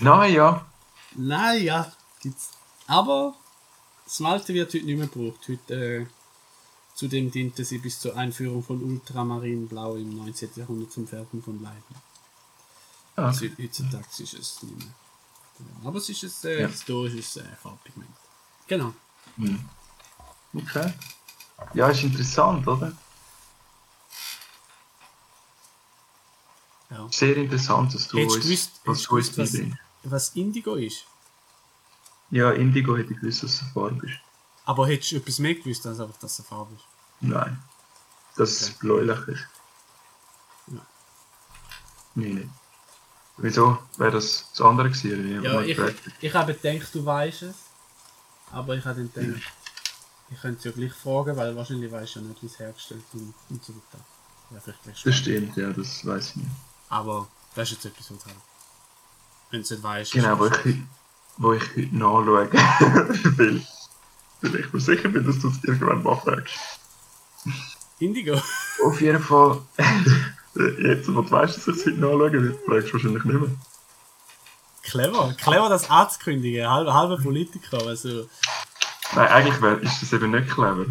Nein, 0.00 0.32
ja. 0.32 0.64
Nein, 1.16 1.62
ja, 1.64 1.92
gibt's. 2.20 2.50
Aber 2.86 3.34
das 4.08 4.20
Malte 4.20 4.54
wird 4.54 4.72
heute 4.72 4.84
nicht 4.86 4.96
mehr 4.98 5.06
gebraucht. 5.06 5.46
Heute, 5.48 5.74
äh, 5.74 6.06
zudem 6.94 7.30
diente 7.30 7.62
sie 7.64 7.78
bis 7.78 8.00
zur 8.00 8.16
Einführung 8.16 8.62
von 8.64 8.82
Ultramarinblau 8.82 9.96
im 9.96 10.16
19. 10.16 10.50
Jahrhundert 10.56 10.90
zum 10.90 11.06
Färben 11.06 11.42
von 11.42 11.62
Leiden. 11.62 11.94
Ah, 13.16 13.26
Also, 13.26 13.46
heutzutage 13.58 14.06
ist 14.18 14.34
es 14.34 14.62
nicht 14.62 14.78
mehr. 14.78 14.88
Aber 15.84 15.98
es 15.98 16.08
ist 16.08 16.44
ein 16.44 16.50
äh, 16.50 16.62
Ja. 16.62 16.68
historisches 16.68 17.36
äh, 17.36 17.44
Farbpigment. 17.62 18.10
Genau. 18.66 18.94
Hm. 19.36 19.68
Okay. 20.54 20.92
Ja, 21.74 21.88
ist 21.90 22.02
interessant, 22.02 22.66
oder? 22.66 22.96
Ja. 26.90 27.06
Sehr 27.10 27.36
interessant, 27.36 27.92
dass 27.94 28.08
du 28.08 28.18
Hättest 28.18 28.36
uns, 28.36 28.44
gewusst, 28.44 28.70
was 28.84 29.02
du 29.02 29.16
uns 29.16 29.38
was, 29.38 29.54
was 30.04 30.28
Indigo 30.36 30.76
ist? 30.76 31.04
Ja, 32.30 32.50
Indigo 32.52 32.96
hätte 32.96 33.12
ich 33.14 33.20
gewusst, 33.20 33.42
dass 33.42 33.52
es 33.52 33.62
eine 33.62 33.70
Farbe 33.72 34.06
ist. 34.06 34.18
Aber 34.64 34.86
hättest 34.86 35.12
du 35.12 35.16
etwas 35.16 35.38
mehr 35.38 35.54
gewusst, 35.54 35.86
als 35.86 35.98
einfach, 36.00 36.18
dass 36.18 36.32
es 36.32 36.40
eine 36.40 36.48
Farbe 36.48 36.74
ist? 36.74 36.84
Nein. 37.20 37.62
Dass 38.36 38.50
es 38.50 38.68
Okay. 38.68 38.76
bläulich 38.80 39.28
ist. 39.28 39.46
Ja. 40.68 40.86
Nein, 42.14 42.34
nicht. 42.34 42.48
Wieso 43.38 43.78
wäre 43.96 44.10
das 44.12 44.46
das 44.50 44.60
andere 44.60 44.90
gewesen? 44.90 45.42
Ja, 45.42 45.60
ich, 45.62 45.78
ich 46.20 46.34
habe 46.34 46.54
gedacht, 46.54 46.94
du 46.94 47.04
weißt 47.04 47.42
es. 47.42 47.54
Aber 48.50 48.76
ich 48.76 48.84
habe 48.84 48.96
dann 49.12 49.12
gedacht, 49.12 49.42
ich 50.30 50.40
könnte 50.40 50.58
es 50.58 50.64
ja 50.64 50.70
gleich 50.72 50.92
fragen, 50.92 51.36
weil 51.36 51.54
wahrscheinlich 51.56 51.90
weißt 51.90 52.16
du 52.16 52.20
ja 52.20 52.26
nicht, 52.26 52.42
wie 52.42 52.46
es 52.46 52.58
hergestellt 52.58 53.04
und, 53.12 53.32
und 53.48 53.64
so 53.64 53.72
weiter. 53.74 54.04
Ja, 54.50 54.60
vielleicht 54.60 54.82
gleich 54.82 55.02
Das 55.02 55.14
stimmt, 55.14 55.56
ja, 55.56 55.72
das 55.72 56.04
weiß 56.04 56.30
ich 56.30 56.36
nicht. 56.36 56.50
Aber 56.88 57.28
das 57.54 57.68
ist 57.70 57.74
jetzt 57.84 57.86
etwas, 57.94 58.10
was 58.10 58.18
du 58.18 58.26
halt. 58.26 58.36
Wenn 59.50 59.60
du 59.60 59.64
es 59.64 59.70
nicht 59.70 59.82
weißt. 59.82 60.12
Genau, 60.12 60.44
ist 60.44 60.66
ich, 60.66 60.76
wo 61.38 61.52
ich 61.52 61.62
heute 61.70 61.96
nachschaue, 61.96 62.50
weil, 63.38 63.62
weil 64.42 64.60
ich 64.60 64.72
mir 64.72 64.80
sicher 64.80 65.08
bin, 65.08 65.24
dass 65.26 65.38
du 65.38 65.48
es 65.48 65.62
irgendwann 65.64 66.02
mal 66.02 66.16
fragst. 66.16 66.54
Indigo. 68.00 68.40
Auf 68.84 69.00
jeden 69.00 69.22
Fall, 69.22 69.60
jetzt, 70.82 71.12
wo 71.14 71.22
du 71.22 71.30
weißt, 71.30 71.56
dass 71.56 71.68
ich 71.68 71.76
es 71.76 71.86
heute 71.86 71.96
nachschauen 71.98 72.32
will, 72.32 72.58
fragst 72.66 72.88
du 72.88 72.92
wahrscheinlich 72.94 73.24
nicht 73.24 73.40
mehr. 73.40 73.50
Clever. 74.82 75.34
Clever, 75.34 75.68
das 75.68 75.90
anzukündigen. 75.90 76.68
Halber, 76.68 76.94
halber 76.94 77.18
Politiker. 77.18 77.78
Also, 77.86 78.28
Nein, 79.14 79.28
eigentlich 79.28 79.60
wär, 79.62 79.80
ist 79.80 80.00
das 80.02 80.12
eben 80.12 80.30
nicht 80.30 80.48
clever. 80.50 80.86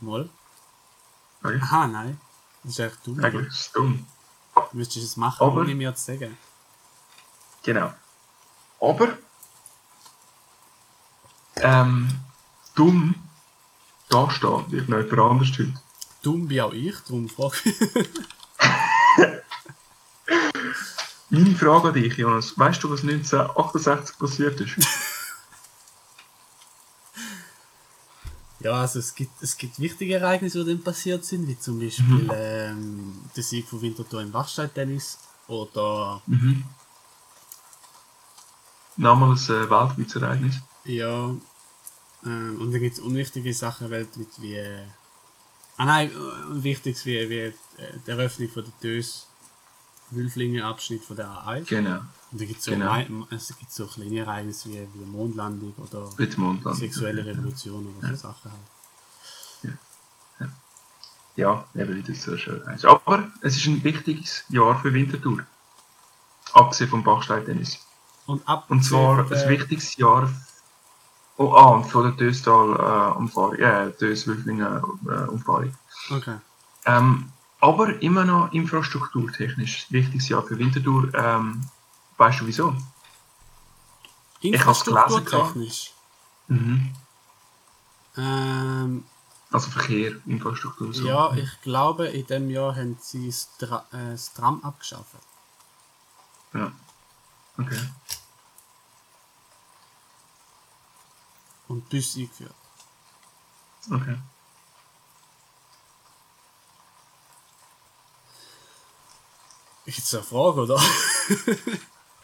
mal. 0.00 0.28
Eigentlich, 1.42 1.62
Aha, 1.62 1.86
nein. 1.86 2.20
Das 2.64 2.72
ist 2.72 2.78
echt 2.80 3.06
dumm. 3.06 3.22
eigentlich 3.24 3.46
ist 3.48 3.60
es 3.60 3.72
dumm. 3.72 4.06
Du 4.54 4.62
müsstest 4.76 5.04
es 5.06 5.16
machen, 5.16 5.42
Aber- 5.46 5.60
ohne 5.60 5.74
mir 5.74 5.94
zu 5.94 6.04
sagen. 6.04 6.36
Genau. 7.62 7.92
Aber 8.80 9.18
ähm, 11.56 12.08
dumm 12.74 13.14
da 14.08 14.30
steht, 14.30 14.70
wird 14.70 14.88
noch 14.88 14.98
jemand 14.98 15.18
anders 15.18 15.48
heute. 15.50 15.74
Dumm 16.22 16.48
bin 16.48 16.60
auch 16.60 16.72
ich, 16.72 16.94
darum 17.06 17.28
frage 17.28 17.56
ich. 17.64 17.74
Meine 21.30 21.54
Frage 21.56 21.88
an 21.88 21.94
dich, 21.94 22.16
Jonas. 22.16 22.58
Weißt 22.58 22.82
du, 22.82 22.90
was 22.90 23.02
1968 23.02 24.18
passiert 24.18 24.60
ist? 24.60 24.76
Ja, 28.60 28.72
also 28.72 28.98
es 28.98 29.14
gibt, 29.14 29.40
es 29.40 29.56
gibt 29.56 29.78
wichtige 29.78 30.16
Ereignisse, 30.16 30.64
die 30.64 30.72
dann 30.74 30.82
passiert 30.82 31.24
sind, 31.24 31.46
wie 31.46 31.56
zum 31.56 31.78
Beispiel 31.78 32.04
Mhm. 32.24 32.30
ähm, 32.34 33.20
der 33.36 33.42
Sieg 33.44 33.68
von 33.68 33.80
Winterthur 33.80 34.20
im 34.20 34.32
Bachstein-Tennis 34.32 35.16
oder 35.46 36.20
Mhm. 36.26 36.64
Nochmal 38.98 39.30
ein 39.30 39.36
äh, 39.36 39.70
weltweites 39.70 40.16
Ereignis. 40.16 40.56
ja, 40.84 41.30
ähm, 42.24 42.58
und 42.60 42.72
dann 42.72 42.80
gibt 42.80 42.94
es 42.96 43.00
unwichtige 43.00 43.54
Sachen 43.54 43.88
weltweit 43.90 44.26
wie 44.38 44.54
äh, 44.56 44.82
ah 45.76 45.84
nein, 45.84 46.10
äh, 46.10 46.62
wichtiges 46.64 47.06
wie, 47.06 47.30
wie 47.30 47.54
die 48.06 48.10
Eröffnung 48.10 48.48
von 48.50 48.64
der 48.64 48.72
Dös 48.82 49.26
Wülflingen 50.10 50.62
Abschnitt 50.62 51.04
von 51.04 51.16
der 51.16 51.26
A1. 51.28 51.64
Genau. 51.66 52.00
Und 52.32 52.40
da 52.40 52.44
gibt 52.44 52.58
es 52.58 52.64
so, 52.64 52.70
Genau. 52.72 52.86
Mai- 52.86 53.08
es 53.30 53.48
gibt 53.56 53.70
so 53.72 53.86
kleine 53.86 54.18
Ereignisse 54.20 54.68
wie, 54.70 54.88
wie 54.94 55.04
Mondlandung 55.04 55.74
oder 55.76 56.10
Bitte 56.16 56.40
Mondland. 56.40 56.76
sexuelle 56.78 57.24
Revolution 57.24 57.94
oder 57.98 58.08
so 58.08 58.16
Sachen 58.16 58.50
halt. 58.50 58.60
Ja, 61.36 61.64
eben 61.76 61.94
wie 61.94 62.02
das 62.02 62.22
so 62.24 62.36
schön 62.36 62.66
heißt. 62.66 62.84
Aber 62.84 63.30
es 63.42 63.56
ist 63.56 63.66
ein 63.66 63.84
wichtiges 63.84 64.42
Jahr 64.48 64.80
für 64.82 64.92
Winterthur. 64.92 65.46
Abgesehen 66.52 66.90
vom 66.90 67.04
Bachstein-Tennis. 67.04 67.78
Und 68.28 68.46
ab 68.46 68.66
Und 68.68 68.82
zwar 68.84 69.20
ein 69.20 69.48
wichtiges 69.48 69.96
Jahr. 69.96 70.30
Oh, 71.38 71.54
ah, 71.54 71.68
und 71.68 71.84
von 71.84 72.02
der 72.02 72.12
Döstal-Umfahrung, 72.12 73.54
äh, 73.54 73.90
Dös-Wülflingen-Umfahrung. 73.98 75.74
Okay. 76.10 76.36
Ähm, 76.84 77.32
aber 77.60 78.02
immer 78.02 78.24
noch 78.26 78.52
infrastrukturtechnisch 78.52 79.86
ein 79.88 79.92
wichtiges 79.94 80.28
Jahr 80.28 80.42
für 80.42 80.58
Winterthur. 80.58 81.12
Ähm, 81.14 81.62
weißt 82.18 82.40
du 82.40 82.46
wieso? 82.46 82.68
Ich 84.40 84.52
gelesen. 84.52 84.54
Infrastrukturtechnisch. 84.54 85.94
Mhm. 86.48 86.94
Ähm, 88.18 89.04
Also 89.50 89.70
Verkehr, 89.70 90.12
Infrastruktur. 90.26 90.92
So. 90.92 91.06
Ja, 91.06 91.32
ich 91.34 91.62
glaube, 91.62 92.08
in 92.08 92.26
dem 92.26 92.50
Jahr 92.50 92.76
haben 92.76 92.98
sie 93.00 93.28
das, 93.28 93.48
Tra 93.56 93.86
äh, 93.92 94.10
das 94.10 94.34
Tram 94.34 94.62
abgeschafft. 94.62 95.14
ja. 96.52 96.70
Okay. 97.58 97.88
Und 101.68 101.88
Bus 101.90 102.16
eingeführt. 102.16 102.54
Okay. 103.90 104.18
Ist 109.86 109.98
jetzt 109.98 110.14
eine 110.14 110.22
Frage, 110.24 110.62
oder? 110.62 110.80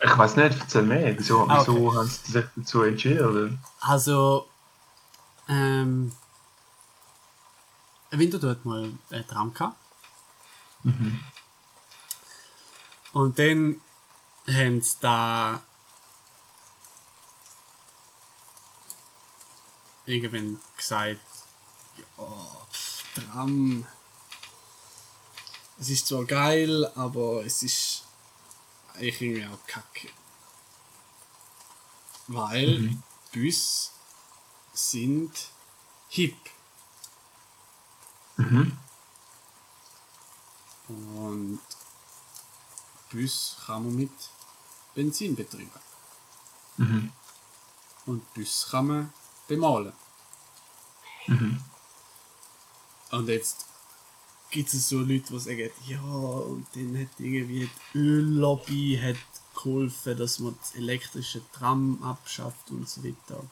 Ich 0.00 0.19
weiß 0.19 0.37
nicht, 0.37 0.61
erzähl 0.61 0.83
mehr. 0.83 1.19
Wieso, 1.19 1.49
Ah, 1.49 1.61
wieso 1.61 1.95
haben 1.95 2.07
sie 2.09 2.33
sich 2.33 2.45
dazu 2.57 2.83
entschieden? 2.83 3.26
Oder? 3.26 3.59
Also, 3.81 4.47
ähm, 5.49 6.12
Winterthur 8.11 8.50
hat 8.50 8.64
mal 8.67 8.93
ein 9.11 9.26
Tram 9.26 9.55
gehabt. 9.55 9.79
Mhm. 10.83 11.21
Und 13.14 13.38
dann 13.38 13.81
haben 14.47 14.81
sie 14.83 14.97
da 15.01 15.63
irgendwann 20.07 20.61
gesagt, 20.77 21.21
ja, 21.97 22.25
pff, 22.71 23.05
Tram, 23.15 23.87
es 25.79 25.89
ist 25.89 26.07
zwar 26.07 26.25
geil, 26.25 26.87
aber 26.95 27.45
es 27.45 27.63
ist 27.63 28.05
eigentlich 28.95 29.21
irgendwie 29.21 29.47
auch 29.47 29.67
kacke. 29.67 30.09
Weil 32.27 32.79
Mhm. 32.81 33.03
Bus 33.33 33.93
sind 34.73 35.33
hip. 36.09 36.37
Mhm. 38.37 38.79
Und 40.89 41.61
Bus 43.14 43.56
kann 43.66 43.85
man 43.85 43.94
mit 43.94 44.11
Benzin 44.94 45.35
betreiben. 45.37 45.71
Mhm. 46.76 47.12
Und 48.06 48.35
Bus 48.35 48.68
kann 48.71 48.87
man 48.87 49.12
bemalen. 49.47 49.92
Mhm. 51.26 51.61
Und 53.11 53.28
jetzt 53.28 53.66
gibt 54.50 54.73
es 54.73 54.88
so 54.88 54.99
Leute, 54.99 55.33
die 55.33 55.40
sagen, 55.40 55.71
ja, 55.87 56.02
und 56.02 56.66
dann 56.75 57.00
hat 57.00 57.09
irgendwie 57.18 57.71
die 57.92 57.99
Öllobby 57.99 59.00
hat 59.02 59.16
geholfen, 59.54 60.16
dass 60.18 60.38
man 60.40 60.56
das 60.61 60.75
elektrische 60.75 61.40
Tram 61.52 62.02
abschafft 62.02 62.71
und 62.71 62.88
so 62.88 63.02
weiter. 63.04 63.42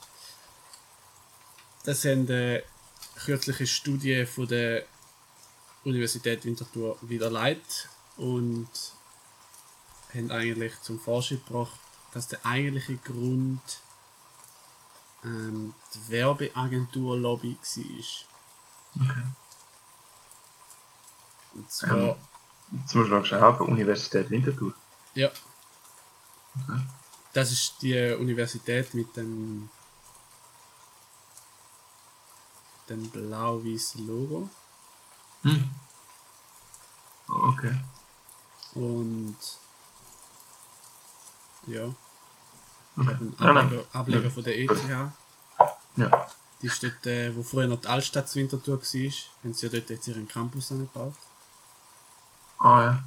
Das 1.85 2.05
haben 2.05 2.29
äh, 2.29 2.63
kürzliche 3.25 3.67
Studie 3.67 4.27
von 4.27 4.47
der 4.47 4.85
Universität 5.85 6.45
Winterthur 6.45 6.97
wieder 7.03 7.31
leid 7.31 7.89
und 8.17 8.69
haben 10.15 10.31
eigentlich 10.31 10.81
zum 10.83 10.99
Vorschlag 11.01 11.39
gebracht, 11.45 11.79
dass 12.13 12.29
der 12.29 12.45
eigentliche 12.45 12.97
Grund 12.99 13.61
ähm, 15.25 15.75
die 15.95 16.09
Werbeagentur-Lobby 16.11 17.57
war. 17.57 19.09
Okay. 19.11 19.25
Und 21.55 21.71
zwar, 21.71 21.99
Ähm. 21.99 22.17
Du 22.91 23.05
noch 23.05 23.25
schauen, 23.27 23.69
Universität 23.69 24.31
Winterthur. 24.31 24.73
ja, 25.15 25.31
Okay. 26.55 26.81
das 27.33 27.51
ist 27.53 27.77
die 27.83 28.13
Universität 28.19 28.93
mit 28.95 29.15
dem, 29.17 29.71
dem 32.89 33.09
blau-weißen 33.11 34.07
Logo. 34.07 34.49
Hm. 35.43 35.71
Okay. 37.29 37.75
Und 38.75 39.37
ja, 41.67 41.85
okay. 42.97 43.17
ein 43.21 43.35
Nein, 43.39 43.57
Ableger. 43.57 43.85
Ableger 43.93 44.31
von 44.31 44.45
der 44.45 44.59
ETH. 44.59 44.71
Ja. 44.89 45.13
Die 46.61 46.67
ist 46.67 46.83
dort, 46.83 47.07
äh, 47.07 47.35
wo 47.37 47.43
früher 47.43 47.67
noch 47.67 47.81
die 47.81 47.89
Altstadt 47.89 48.29
zu 48.29 48.39
Winterthur 48.39 48.79
war, 48.81 49.13
haben 49.45 49.53
sie 49.55 49.67
ja 49.67 49.73
dort 49.73 49.91
jetzt 49.91 50.09
ihren 50.09 50.29
Campus 50.29 50.71
angebaut. 50.73 51.15
Ah 52.59 52.83
ja. 52.83 53.03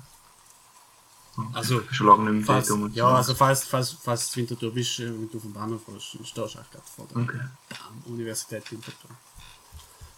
Okay. 1.37 1.47
Also, 1.53 1.81
schon 1.91 2.07
lange 2.07 2.31
nicht 2.31 2.33
mehr 2.33 2.45
Falls, 2.45 2.71
um 2.71 2.91
ja, 2.93 3.07
also 3.09 3.33
falls, 3.35 3.65
falls, 3.65 3.91
falls 3.91 4.31
du 4.31 4.37
Winterthur 4.37 4.71
bist, 4.73 4.99
äh, 4.99 5.05
wenn 5.07 5.29
du 5.29 5.39
vom 5.39 5.51
Bahnhof 5.53 5.85
kommst, 5.85 6.15
dann 6.15 6.25
stehst 6.25 6.55
du 6.55 6.59
eigentlich 6.59 6.71
gerade 6.71 6.85
vor 6.95 7.07
der 7.07 7.17
Okay. 7.23 7.39
Bam, 7.69 8.13
Universität 8.13 8.71
Winterthur. 8.71 9.09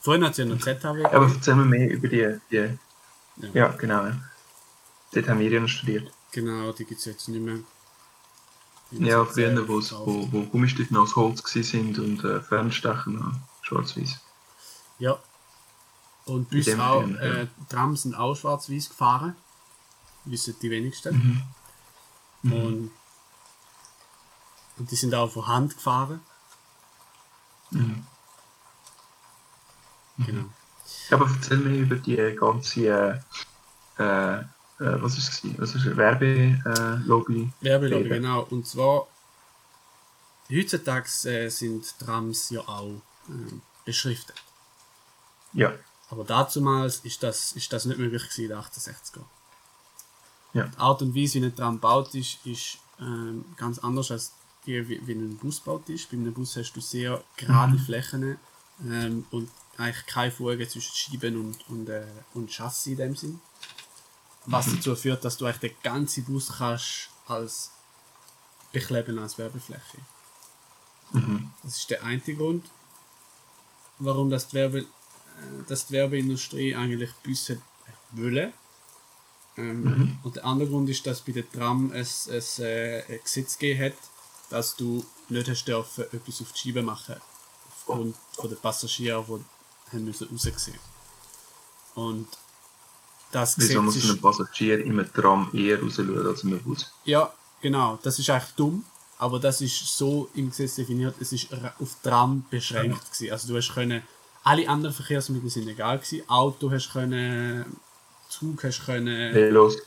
Vorhin 0.01 0.23
hat 0.23 0.31
es 0.31 0.37
ja 0.37 0.45
noch 0.45 0.59
ZHW 0.59 1.05
Aber 1.05 1.19
gegeben. 1.19 1.33
erzähl 1.35 1.55
mir 1.55 1.65
mehr 1.65 1.89
über 1.91 2.07
die, 2.07 2.39
die 2.51 2.55
Ja. 2.55 3.49
ja 3.53 3.67
genau. 3.69 4.05
Ja. 4.05 4.17
Dort 5.11 5.27
haben 5.27 5.39
wir 5.39 5.49
ja 5.49 5.59
noch 5.59 5.67
studiert. 5.67 6.11
Genau, 6.31 6.71
die 6.71 6.85
gibt 6.85 6.99
es 6.99 7.05
jetzt 7.05 7.27
nicht 7.29 7.41
mehr. 7.41 7.59
Ja, 8.91 9.25
früher, 9.25 9.67
wo, 9.67 9.81
wo 10.31 10.43
Gummistifte 10.43 10.93
noch 10.93 11.03
aus 11.03 11.15
Holz 11.15 11.43
sind 11.51 11.99
und 11.99 12.23
äh, 12.23 12.39
Fernstechen 12.41 13.41
schwarz-weiß. 13.61 14.19
Ja. 14.99 15.19
Und 16.25 16.49
bis 16.49 16.67
auch, 16.79 17.01
Film, 17.01 17.15
ja. 17.15 17.21
äh, 17.21 17.47
Trams 17.69 18.03
sind 18.03 18.15
auch 18.15 18.35
schwarz-weiß 18.35 18.89
gefahren. 18.89 19.35
Wissen 20.25 20.55
die 20.61 20.71
wenigsten. 20.71 21.43
Mhm. 22.41 22.51
Und, 22.51 22.91
und 24.77 24.91
die 24.91 24.95
sind 24.95 25.13
auch 25.13 25.31
von 25.31 25.47
Hand 25.47 25.75
gefahren. 25.75 26.21
Mhm. 27.71 28.05
Genau. 30.17 30.45
Aber 31.11 31.29
erzähl 31.29 31.57
mir 31.57 31.77
über 31.77 31.95
die 31.95 32.15
ganze, 32.35 33.21
äh, 33.97 34.03
äh, 34.03 34.43
was 34.79 35.17
ist 35.17 35.29
es? 35.29 35.59
Was 35.59 35.75
ist 35.75 35.85
es? 35.85 35.97
Werbelobby? 35.97 37.49
Werbelobby, 37.61 38.09
genau. 38.09 38.47
Und 38.49 38.67
zwar, 38.67 39.07
heutzutage 40.51 41.09
äh, 41.29 41.49
sind 41.49 41.97
Trams 41.99 42.49
ja 42.49 42.61
auch 42.61 43.01
äh, 43.29 43.53
beschriftet. 43.85 44.35
Ja. 45.53 45.73
Aber 46.09 46.23
damals 46.23 46.99
ist 46.99 47.23
das, 47.23 47.53
ist 47.53 47.73
das 47.73 47.85
nicht 47.85 47.97
möglich 47.99 48.23
gewesen 48.23 48.43
in 48.43 48.49
den 48.49 48.59
68er. 48.59 49.21
Ja. 50.53 50.67
Die 50.67 50.77
Art 50.77 51.01
und 51.01 51.15
Weise, 51.15 51.41
wie 51.41 51.45
ein 51.45 51.55
Tram 51.55 51.75
gebaut 51.75 52.13
ist, 52.15 52.45
ist 52.45 52.77
ähm, 52.99 53.45
ganz 53.57 53.79
anders 53.79 54.11
als 54.11 54.33
die, 54.65 54.87
wie, 54.87 55.05
wie 55.05 55.13
ein 55.13 55.37
Bus 55.37 55.63
gebaut 55.63 55.89
ist. 55.89 56.09
Bei 56.09 56.17
einem 56.17 56.33
Bus 56.33 56.55
hast 56.55 56.73
du 56.73 56.81
sehr 56.81 57.23
gerade 57.35 57.77
Flächen 57.77 58.37
ähm, 58.85 59.25
und 59.31 59.49
eigentlich 59.77 60.05
keine 60.05 60.31
Fugen 60.31 60.67
zwischen 60.69 60.95
Schieben 60.95 61.37
und, 61.37 61.69
und, 61.69 61.89
äh, 61.89 62.05
und 62.33 62.49
Chassis 62.49 62.87
in 62.87 62.97
dem 62.97 63.15
Sinn. 63.15 63.39
Was 64.47 64.65
dazu 64.73 64.95
führt, 64.95 65.23
dass 65.23 65.37
du 65.37 65.45
eigentlich 65.45 65.73
den 65.73 65.81
ganzen 65.83 66.23
Bus 66.23 66.53
kannst 66.57 67.09
als 67.27 67.71
bekleben 68.71 69.19
als 69.19 69.37
Werbefläche. 69.37 69.97
Mhm. 71.11 71.51
Das 71.63 71.77
ist 71.77 71.89
der 71.89 72.03
eine 72.03 72.19
Grund, 72.19 72.65
warum 73.99 74.29
das 74.29 74.47
die, 74.49 74.55
Werbe, 74.55 74.79
äh, 74.79 74.85
dass 75.67 75.87
die 75.87 75.93
Werbeindustrie 75.93 76.75
eigentlich 76.75 77.11
Busse 77.23 77.61
wollen. 78.11 78.53
Ähm, 79.57 80.19
Und 80.23 80.35
der 80.35 80.45
andere 80.45 80.69
Grund 80.69 80.89
ist, 80.89 81.05
dass 81.07 81.21
bei 81.21 81.31
der 81.31 81.49
Tram 81.49 81.91
es, 81.91 82.27
es 82.27 82.59
äh, 82.59 83.03
ein 83.07 83.19
Gesetz 83.23 83.57
gegeben 83.57 83.85
hat, 83.85 83.97
dass 84.49 84.75
du 84.75 85.05
nicht 85.29 85.49
hast 85.49 85.65
dürfen, 85.65 86.05
etwas 86.11 86.41
auf 86.41 86.51
die 86.53 86.59
Scheibe 86.59 86.83
machen 86.83 87.15
aufgrund 87.69 88.15
von 88.33 88.49
den 88.49 88.59
Passagieren, 88.59 89.45
die 89.87 89.95
haben 89.95 90.05
müssen 90.05 90.27
raussehen 90.29 90.79
Und 91.95 92.27
das 93.31 93.57
Wieso 93.57 93.81
muss 93.81 94.09
ein 94.09 94.19
Passagier 94.19 94.83
im 94.83 95.05
Tram 95.13 95.49
eher 95.53 95.81
raus 95.81 95.95
schauen 95.95 96.27
als 96.27 96.43
im 96.43 96.59
Bus? 96.63 96.91
Ja, 97.03 97.31
genau. 97.61 97.99
Das 98.01 98.17
ist 98.19 98.29
eigentlich 98.29 98.53
dumm, 98.55 98.85
aber 99.17 99.39
das 99.39 99.61
ist 99.61 99.97
so 99.97 100.29
im 100.33 100.49
Gesetz 100.49 100.75
definiert. 100.75 101.15
Es 101.19 101.33
ist 101.33 101.47
auf 101.79 101.97
Tram 102.01 102.45
beschränkt 102.49 103.11
gewesen. 103.11 103.31
Also 103.31 103.47
du 103.49 103.57
hast 103.57 103.73
können, 103.73 104.01
alle 104.43 104.67
anderen 104.69 104.95
Verkehrsmittel 104.95 105.49
sind 105.49 105.67
egal 105.67 105.97
gewesen. 105.99 106.23
Auto 106.29 106.71
hast 106.71 106.91
können, 106.91 107.65
Zug 108.29 108.63
hast 108.63 108.85
können, 108.85 109.33
Velos. 109.33 109.77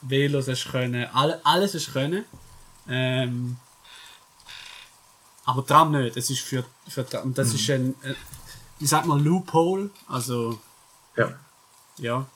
Velos 0.00 0.48
hast 0.48 0.70
können, 0.70 1.06
alle, 1.12 1.40
alles 1.44 1.74
hast 1.74 1.92
können. 1.92 2.24
Ähm, 2.88 3.56
aber 5.44 5.66
Tram 5.66 5.92
nicht. 5.92 6.16
Es 6.16 6.30
ist 6.30 6.40
für, 6.40 6.64
für 6.88 7.06
Tram. 7.06 7.24
Und 7.24 7.38
das 7.38 7.52
ist 7.52 7.68
ein, 7.70 7.94
äh, 8.02 8.14
wie 8.78 8.86
sagt 8.86 9.06
man, 9.06 9.22
Loophole. 9.22 9.90
Also 10.08 10.58
Ja. 11.16 11.32
ja, 11.98 12.26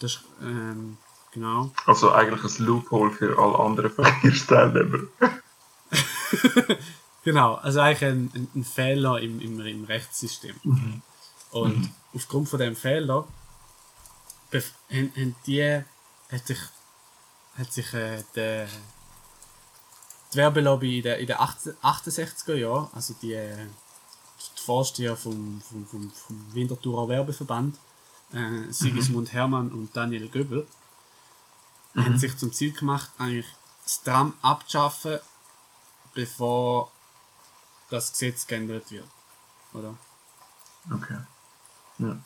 das 0.00 0.14
ist, 0.14 0.24
ähm, 0.42 0.98
genau. 1.32 1.70
Also 1.86 2.10
eigentlich 2.12 2.42
ein 2.42 2.64
Loophole 2.64 3.12
für 3.12 3.38
alle 3.38 3.58
anderen 3.58 3.90
Verkehrsteilnehmer. 3.94 5.04
Genau, 7.22 7.54
also 7.56 7.80
eigentlich 7.80 8.10
ein, 8.10 8.48
ein, 8.54 8.64
Fehler 8.64 9.20
im, 9.20 9.40
im, 9.40 9.60
im 9.60 9.84
Rechtssystem. 9.84 10.56
Und 11.50 11.90
aufgrund 12.14 12.48
von 12.48 12.58
dem 12.58 12.74
Fehler 12.76 13.26
haben, 14.52 15.12
haben 15.16 15.36
die, 15.46 15.82
hat 16.30 16.46
sich, 16.46 16.58
hat 17.56 17.72
sich 17.72 17.92
äh, 17.92 18.22
der, 18.34 18.68
die 20.32 20.36
Werbelobby 20.36 20.98
in 20.98 21.02
den 21.02 21.20
in 21.20 21.26
der 21.26 21.40
18 21.40 21.74
68er 21.82 22.54
Jahren, 22.54 22.88
also 22.94 23.14
die, 23.20 23.34
äh, 23.34 23.66
die 24.56 24.62
Vorsteher 24.62 25.16
vom, 25.16 25.60
vom, 25.60 25.86
vom, 25.86 26.10
vom 26.10 26.54
Winterthurer 26.54 27.08
Werbeverband, 27.08 27.76
äh, 28.32 28.70
Sigismund 28.72 29.32
Hermann 29.32 29.70
und 29.72 29.94
Daniel 29.96 30.28
Göbel, 30.28 30.66
haben 31.96 32.18
sich 32.18 32.36
zum 32.36 32.52
Ziel 32.52 32.72
gemacht, 32.72 33.10
eigentlich 33.18 33.46
das 33.84 34.02
Tram 34.02 34.34
abzuschaffen, 34.42 35.18
bevor 36.14 36.90
das 37.90 38.12
Gesetz 38.12 38.46
geändert 38.46 38.90
wird. 38.90 39.08
Oder? 39.72 39.96
Okay. 40.92 41.18
Ja. 41.98 42.18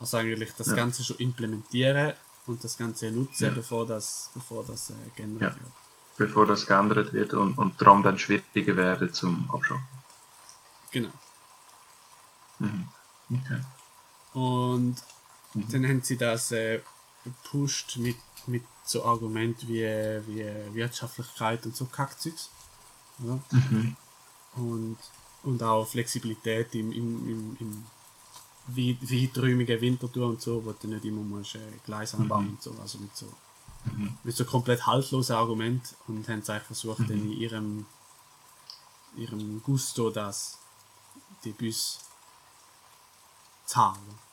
Also 0.00 0.16
eigentlich 0.18 0.52
das 0.54 0.68
Ja. 0.68 0.74
Ganze 0.74 1.04
schon 1.04 1.16
implementieren 1.18 2.14
und 2.46 2.62
das 2.62 2.76
Ganze 2.76 3.10
nutzen, 3.10 3.44
Ja. 3.44 3.50
bevor 3.50 3.86
das, 3.86 4.30
bevor 4.34 4.64
das 4.64 4.90
äh, 4.90 4.94
geändert 5.14 5.54
Ja. 5.54 5.60
wird. 5.60 5.72
Bevor 6.16 6.46
das 6.46 6.66
geändert 6.66 7.12
wird 7.12 7.34
und, 7.34 7.56
und 7.58 7.78
Tram 7.78 8.02
dann 8.02 8.18
schwieriger 8.18 8.76
werden 8.76 9.12
zum 9.12 9.48
Abschaffen. 9.50 9.86
Genau. 10.90 11.10
Mhm. 12.58 12.88
Okay. 13.30 13.60
Und 14.36 14.96
Mhm. 15.54 15.68
dann 15.70 15.88
haben 15.88 16.02
sie 16.02 16.18
das 16.18 16.52
äh, 16.52 16.82
gepusht 17.24 17.96
mit, 17.96 18.16
mit 18.46 18.62
so 18.84 19.02
Argumenten 19.04 19.66
wie, 19.68 19.82
wie 20.26 20.74
Wirtschaftlichkeit 20.74 21.64
und 21.64 21.74
so 21.74 21.86
Kackzeugs. 21.86 22.50
Oder? 23.22 23.40
Mhm. 23.50 23.96
Und, 24.56 24.98
und 25.44 25.62
auch 25.62 25.88
Flexibilität 25.88 26.74
im, 26.74 26.92
im, 26.92 27.28
im, 27.30 27.56
im 27.60 27.86
weit- 28.66 29.10
weiträumigen 29.10 29.80
Wintertour 29.80 30.26
und 30.28 30.42
so, 30.42 30.62
wo 30.62 30.72
du 30.72 30.88
nicht 30.88 31.06
immer 31.06 31.22
musst, 31.22 31.54
äh, 31.54 31.60
Gleis 31.86 32.14
anbauen 32.14 32.50
und 32.50 32.62
so. 32.62 32.76
Also 32.82 32.98
mit 32.98 33.16
so, 33.16 33.32
mit 34.24 34.36
so 34.36 34.44
komplett 34.44 34.84
haltlosen 34.86 35.36
Argumenten 35.36 35.94
und 36.08 36.28
haben 36.28 36.40
es 36.40 36.50
eigentlich 36.50 36.64
versucht, 36.64 37.00
dann 37.00 37.12
in 37.12 37.32
ihrem, 37.32 37.86
ihrem 39.16 39.62
Gusto 39.62 40.10
das, 40.10 40.58
die 41.44 41.52
Bus 41.52 42.00
zu 43.64 43.76
haben. 43.76 44.25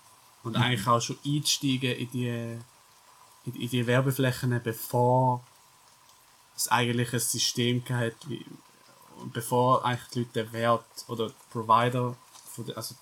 Und 0.44 0.56
eigentlich 0.58 0.86
auch 0.88 1.02
schon 1.02 1.18
einzusteigen 1.26 1.96
in 1.96 2.12
die, 2.12 2.28
in, 3.46 3.56
in 3.56 3.70
die 3.70 3.88
Werbeflächen, 3.88 4.60
bevor 4.62 5.42
es 6.56 6.68
eigentlich 6.68 7.14
ein 7.14 7.20
System 7.20 7.84
gehabt 7.84 8.30
wie, 8.30 8.46
und 9.20 9.32
bevor 9.34 9.86
eigentlich 9.86 10.10
die 10.10 10.20
Leute 10.20 10.44
den 10.44 10.54
Wert 10.54 10.86
oder 11.08 11.30
die 11.30 11.36
Provider, 11.50 12.16
von 12.52 12.66
der, 12.66 12.78
also 12.78 12.96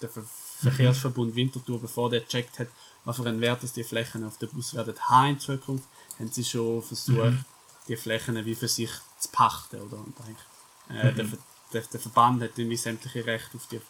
der 0.00 0.08
Ver 0.08 0.24
Verkehrsverbund 0.60 1.34
Winterthur, 1.34 1.80
bevor 1.80 2.08
der 2.08 2.20
gecheckt 2.20 2.58
hat, 2.58 2.68
was 3.04 3.16
für 3.16 3.26
einen 3.26 3.40
Wert 3.40 3.62
es 3.64 3.74
die 3.74 3.84
Flächen 3.84 4.24
auf 4.24 4.38
der 4.38 4.46
Bus 4.46 4.72
werden 4.74 4.94
haben 5.00 5.30
in 5.30 5.40
Zukunft, 5.40 5.84
haben 6.18 6.30
sie 6.30 6.44
schon 6.44 6.82
versucht, 6.82 7.44
die 7.88 7.96
Flächen 7.96 8.42
wie 8.46 8.54
für 8.54 8.68
sich 8.68 8.90
zu 9.18 9.28
pachten. 9.30 9.80
Oder? 9.82 9.98
Und 9.98 10.14
eigentlich, 10.20 11.02
äh, 11.02 11.12
der, 11.12 11.26
Ver- 11.26 11.38
der, 11.72 11.82
der 11.82 12.00
Verband 12.00 12.42
hat 12.42 12.56
irgendwie 12.56 12.76
sämtliche 12.78 13.26
Rechte 13.26 13.58
auf 13.58 13.66
die, 13.66 13.80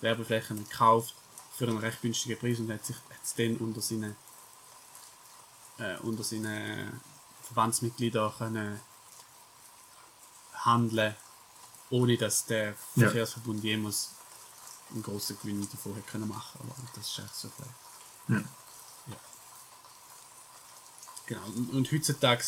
Werbeflächen 0.00 0.56
gekauft 0.68 1.14
für 1.60 1.68
einen 1.68 1.76
recht 1.78 2.00
günstigen 2.00 2.38
Preis 2.40 2.58
und 2.58 2.72
hat 2.72 2.86
sich 2.86 2.96
hat's 3.14 3.34
dann 3.34 3.56
unter 3.58 3.82
seinen 3.82 4.16
äh, 5.78 5.98
unter 5.98 6.24
seinen 6.24 6.98
Verbandsmitgliedern 7.42 8.32
können 8.38 8.80
handeln, 10.54 11.14
ohne 11.90 12.16
dass 12.16 12.46
der 12.46 12.68
Ja. 12.94 13.04
Verkehrsverbund 13.04 13.62
jemals 13.62 14.10
einen 14.90 15.02
grossen 15.02 15.36
Gewinn 15.42 15.68
davon 15.70 15.94
hätte 15.96 16.10
können 16.10 16.28
machen. 16.28 16.60
Aber 16.60 16.74
das 16.94 17.06
ist 17.08 17.18
echt 17.18 17.34
so 17.34 17.50
vielleicht. 17.54 18.48
Ja. 19.06 19.16
Genau. 21.26 21.44
Und, 21.44 21.70
und 21.74 21.92
heutzutage 21.92 22.42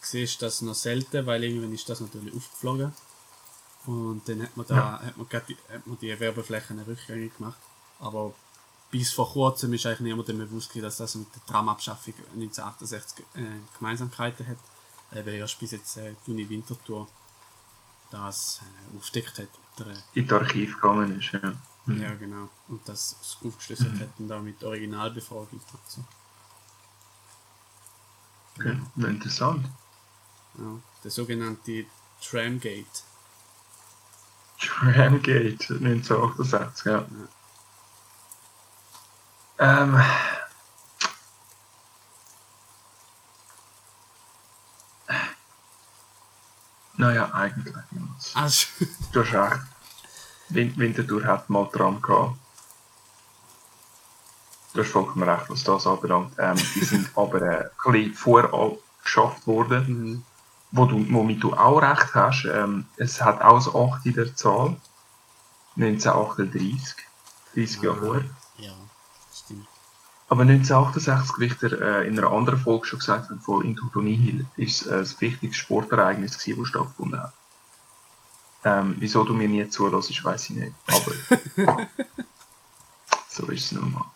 siehst 0.00 0.40
du 0.40 0.46
das 0.46 0.62
noch 0.62 0.74
selten, 0.74 1.26
weil 1.26 1.44
irgendwann 1.44 1.72
ist 1.74 1.86
das 1.88 2.00
natürlich 2.00 2.34
aufgeflogen. 2.34 2.94
Und 3.86 4.26
dann 4.26 4.42
hat 4.42 4.56
man 4.56 4.66
da 4.66 4.74
Ja. 4.76 5.00
hat 5.02 5.16
man 5.18 5.28
grad 5.28 5.48
die, 5.50 5.56
hat 5.70 5.86
man 5.86 5.98
die 5.98 6.18
Werbeflächen 6.18 6.78
rückgängig 6.80 7.36
gemacht. 7.36 7.58
Aber 8.00 8.34
bis 8.94 9.12
vor 9.12 9.32
kurzem 9.32 9.72
ist 9.72 9.86
eigentlich 9.86 10.00
niemandem 10.00 10.38
bewusst 10.38 10.68
gewesen, 10.68 10.84
dass 10.84 10.98
das 10.98 11.16
mit 11.16 11.26
der 11.34 11.44
Tramabschaffung 11.46 12.14
1968 12.34 13.24
äh, 13.34 13.40
Gemeinsamkeiten 13.76 14.46
hat. 14.46 14.58
Äh, 15.10 15.26
weil 15.26 15.34
erst 15.34 15.58
bis 15.58 15.72
jetzt 15.72 15.96
äh, 15.96 16.14
die 16.24 16.30
Uni 16.30 16.48
Winterthur 16.48 17.08
das 18.12 18.60
äh, 18.62 18.96
aufdeckt 18.96 19.36
hat. 19.40 19.48
Der, 19.80 19.96
In 20.12 20.28
das 20.28 20.42
Archiv 20.42 20.76
gegangen 20.76 21.18
ist, 21.18 21.32
ja. 21.32 21.54
Mhm. 21.86 22.02
ja, 22.02 22.14
genau. 22.14 22.48
Und 22.68 22.88
das 22.88 23.16
aufgeschlüsselt 23.44 23.98
hat 23.98 24.10
und 24.16 24.28
da 24.28 24.38
mit 24.38 24.62
Originalbefragung 24.62 25.48
und 25.50 25.88
so. 25.88 26.04
Okay. 28.56 28.78
Ja, 28.94 29.08
interessant. 29.08 29.66
Ja, 30.56 30.78
der 31.02 31.10
sogenannte 31.10 31.86
Tramgate. 32.22 33.02
Tramgate 34.60 35.74
1968, 35.74 36.84
ja. 36.86 37.04
Ähm. 39.58 40.00
Naja, 46.96 47.30
eigentlich. 47.32 47.74
Jonas. 47.90 48.32
Also, 48.34 48.66
Du 49.12 49.20
hast 49.24 49.32
recht. 49.34 49.60
Win 50.50 50.76
Winterthur 50.76 51.24
hat 51.24 51.48
mal 51.50 51.66
Tram 51.72 52.00
gehabt. 52.02 52.36
Du 54.72 54.80
hast 54.82 54.90
vollkommen 54.90 55.28
recht, 55.28 55.48
was 55.48 55.64
das 55.64 55.86
anbelangt. 55.86 56.32
Ähm, 56.38 56.56
die 56.56 56.84
sind 56.84 57.10
aber 57.16 57.42
äh, 57.42 57.70
ein 57.84 57.92
bisschen 57.92 58.14
vorher 58.14 58.76
geschafft 59.02 59.46
worden. 59.46 59.84
mhm. 59.88 60.24
wo 60.72 60.86
du, 60.86 61.06
womit 61.12 61.42
du 61.42 61.54
auch 61.54 61.80
recht 61.80 62.14
hast, 62.14 62.44
ähm, 62.46 62.86
es 62.96 63.20
hat 63.20 63.40
auch 63.40 63.64
das 63.64 63.74
8 63.74 64.06
in 64.06 64.14
der 64.14 64.34
Zahl. 64.34 64.76
1938. 65.76 66.96
30 67.54 67.82
Jahre 67.82 67.98
vorher. 67.98 68.24
ja. 68.58 68.72
Aber 70.34 70.42
1968, 70.42 71.38
wie 71.38 71.44
ich 71.44 71.54
dir 71.58 71.80
äh, 71.80 72.08
in 72.08 72.18
einer 72.18 72.32
anderen 72.32 72.58
Folge 72.58 72.86
schon 72.86 72.98
gesagt 72.98 73.30
habe, 73.30 73.38
von 73.38 73.64
Into 73.64 73.88
Hill, 74.02 74.44
ist 74.56 74.84
äh, 74.84 74.98
das 74.98 75.20
wichtigste 75.20 75.56
Sportereignis 75.56 76.36
gewesen, 76.36 76.58
das 76.58 76.68
stattgefunden 76.70 77.22
hat. 77.22 77.32
Ähm, 78.64 78.96
wieso 78.98 79.22
du 79.22 79.32
mir 79.32 79.48
nie 79.48 79.68
zulässt, 79.68 80.24
weiß 80.24 80.50
ich 80.50 80.56
nicht. 80.56 80.74
Aber 80.88 81.86
so 83.28 83.46
ist 83.46 83.66
es 83.66 83.72
nun 83.78 83.92
mal. 83.92 84.06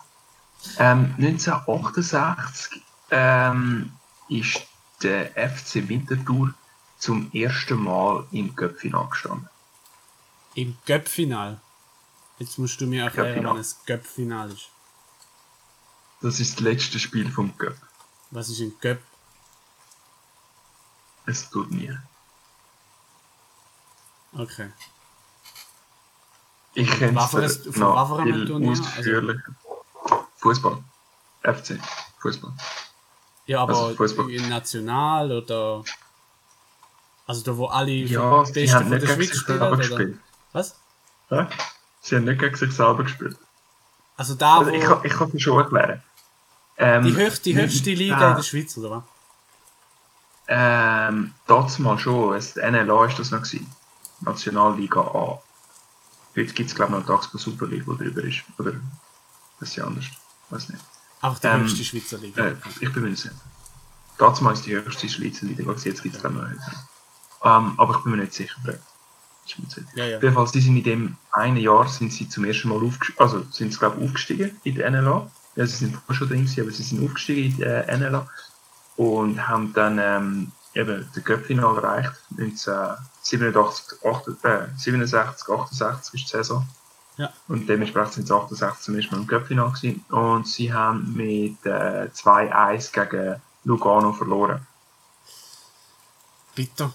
Ähm, 0.79 1.15
1968 1.19 2.83
ähm, 3.13 3.93
ist 4.29 4.67
der 5.05 5.31
FC 5.37 5.89
Winterthur 5.89 6.53
zum 6.99 7.31
ersten 7.33 7.81
Mal 7.81 8.27
im 8.33 8.57
Göppfinal 8.57 9.07
gestanden. 9.09 9.49
Im 10.57 10.77
Göppfinal. 10.85 11.61
Jetzt 12.41 12.59
musst 12.59 12.81
du 12.81 12.89
mir 12.89 13.05
erklären, 13.05 13.45
wann 13.45 13.59
es 13.59 13.79
Göppfinal 13.87 14.51
ist. 14.51 14.71
Das 16.21 16.41
ist 16.41 16.55
das 16.55 16.61
letzte 16.61 16.99
Spiel 16.99 17.31
vom 17.31 17.57
Göpp. 17.57 17.77
Was 18.31 18.49
ist 18.49 18.61
ein 18.61 18.75
Göpp? 18.81 19.01
Es 21.27 21.49
tut 21.51 21.71
mir. 21.71 22.03
Okay. 24.33 24.71
Ich 26.75 26.91
kenne 26.91 27.19
es 27.21 27.33
noch 27.77 28.23
viel 28.23 28.47
Turnier? 28.47 28.71
Also- 28.71 28.83
ausführlicher. 28.85 29.55
Fußball. 30.39 30.83
FC. 31.43 31.79
Fußball. 32.21 32.53
Ja, 33.47 33.63
aber 33.63 33.77
Also 33.77 33.97
Fußball. 33.97 34.31
in 34.31 34.49
national 34.49 35.33
oder. 35.33 35.83
Also 37.27 37.43
da 37.43 37.57
wo 37.57 37.67
alle 37.67 37.91
Ja, 37.93 38.45
sie 38.45 38.53
Besten 38.53 38.75
haben 38.75 38.83
von 38.85 38.91
nicht 38.99 39.03
der 39.09 39.17
gegen 39.17 39.23
Schweiz 39.23 39.33
sich 39.33 39.41
spielen, 39.41 39.59
selber 39.59 39.69
oder? 39.77 39.77
gespielt. 39.87 40.21
Was? 40.53 40.77
Hä? 41.29 41.47
Sie 42.01 42.17
haben 42.17 42.25
nicht 42.25 42.41
gegen 42.41 42.57
sich 42.57 42.73
selber 42.73 43.05
gespielt. 43.05 43.37
Also 44.17 44.35
da, 44.35 44.57
wo 44.57 44.61
Also 44.61 44.71
ich, 44.73 44.83
kann- 44.85 45.05
ich 45.05 45.13
kann 45.13 45.31
es 45.35 45.43
schon 45.43 45.59
erklären. 45.59 46.03
Ähm, 46.79 47.05
die 47.05 47.17
höchste, 47.17 47.51
die 47.51 47.57
höchste 47.57 47.91
Liga 47.91 48.31
in 48.31 48.37
der 48.37 48.43
Schweiz, 48.43 48.77
oder 48.79 48.91
was? 48.91 49.03
Ähm, 50.49 51.35
das 51.47 51.79
mal 51.79 51.99
schon. 51.99 52.35
Es, 52.35 52.57
NLA 52.57 53.07
ist 53.07 53.19
das 53.19 53.31
noch 53.31 53.43
gewesen. 53.43 53.71
Nationalliga 54.21 55.01
A. 55.01 55.43
Heute 56.35 56.53
gibt 56.55 56.71
es 56.71 56.75
glaube 56.75 56.93
ich 56.93 56.99
noch 57.01 57.07
Taxpo 57.07 57.37
Super 57.39 57.67
League, 57.67 57.85
die 57.85 57.97
drüber 57.97 58.23
ist. 58.23 58.43
Oder 58.59 58.73
das 59.61 59.71
ist 59.71 59.77
ja 59.77 59.85
anders. 59.85 60.07
Weiß 60.51 60.69
nicht. 60.69 60.83
Auch 61.21 61.39
die 61.39 61.47
Ähm, 61.47 61.63
höchste 61.63 61.85
Schweizer 61.85 62.19
Liga. 62.19 62.47
Äh, 62.47 62.55
ich 62.81 62.93
bin 62.93 63.03
mir 63.03 63.11
nicht 63.11 63.23
sicher. 63.23 63.35
Das 64.17 64.41
mal 64.41 64.53
ist 64.53 64.65
die 64.65 64.75
höchste 64.75 65.09
Schweizer 65.09 65.47
Liga. 65.47 65.71
Jetzt 65.71 66.03
gibt 66.03 66.15
es 66.15 66.21
glaube 66.21 66.37
ich 66.37 66.43
noch 66.43 66.49
eine. 66.49 67.67
Ähm, 67.67 67.75
aber 67.79 67.97
ich 67.97 68.03
bin 68.03 68.13
mir 68.13 68.19
nicht 68.19 68.33
sicher. 68.35 68.57
Ich 69.45 69.57
sicher. 69.69 69.87
Ja, 69.95 70.05
ja. 70.05 70.17
Auf 70.17 70.23
jeden 70.23 70.35
Fall, 70.35 70.47
sie 70.47 70.61
sind 70.61 70.77
in 70.77 70.85
dem 70.85 71.17
einen 71.33 71.57
Jahr 71.57 71.89
sind 71.89 72.13
sie 72.13 72.29
zum 72.29 72.45
ersten 72.45 72.69
Mal 72.69 72.83
aufgestiegen, 72.83 73.19
also 73.19 73.45
sind 73.51 73.73
sie, 73.73 73.79
glaube 73.79 73.99
ich, 73.99 74.05
aufgestiegen 74.05 74.61
in 74.65 74.75
der 74.75 74.91
NLA. 74.91 75.31
Ja, 75.59 75.67
sie 75.67 75.77
sind 75.77 75.95
vorher 75.97 76.15
schon 76.15 76.29
drin 76.29 76.45
gewesen, 76.45 76.61
aber 76.63 76.71
sie 76.71 76.83
sind 76.85 77.05
aufgestiegen 77.05 77.53
in 77.55 77.59
der 77.59 77.99
NLA 77.99 78.29
und 78.97 79.49
haben 79.49 79.73
dann 79.75 79.99
ähm, 79.99 80.53
eben 80.75 81.11
den 81.15 81.25
Cup-Final 81.25 81.77
erreicht. 81.79 82.13
1987, 82.39 83.99
8, 84.05 84.29
äh, 84.45 84.69
67, 84.77 85.49
68 85.49 86.15
ist 86.15 86.25
die 86.33 86.37
Saison. 86.37 86.67
Ja. 87.17 87.33
Und 87.49 87.69
dementsprechend 87.69 88.13
sind 88.13 88.29
sie 88.29 88.35
68 88.35 88.85
zum 88.85 88.95
ersten 88.95 89.15
Mal 89.17 89.23
im 89.23 89.27
Cup-Final 89.27 89.73
gewesen. 89.73 90.05
Und 90.11 90.47
sie 90.47 90.73
haben 90.73 91.13
mit 91.15 91.67
äh, 91.67 92.09
2-1 92.15 92.93
gegen 92.93 93.43
Lugano 93.65 94.13
verloren. 94.13 94.65
Bitter. 96.55 96.93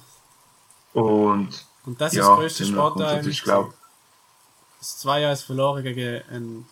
Und 0.93 1.65
Und 1.85 1.99
das 1.99 2.13
ist 2.13 2.17
ja, 2.19 2.27
das 2.29 2.37
größte. 2.39 2.63
Und 2.63 2.69
das 2.71 2.77
Sportereignis. 2.79 3.27
ist, 3.35 3.43
glaube 3.43 3.73
Das 4.79 4.97
2 4.99 5.29
1 5.29 5.43
verloren 5.43 5.83
gegen, 5.83 6.21
ein, 6.31 6.43
Lu- 6.55 6.65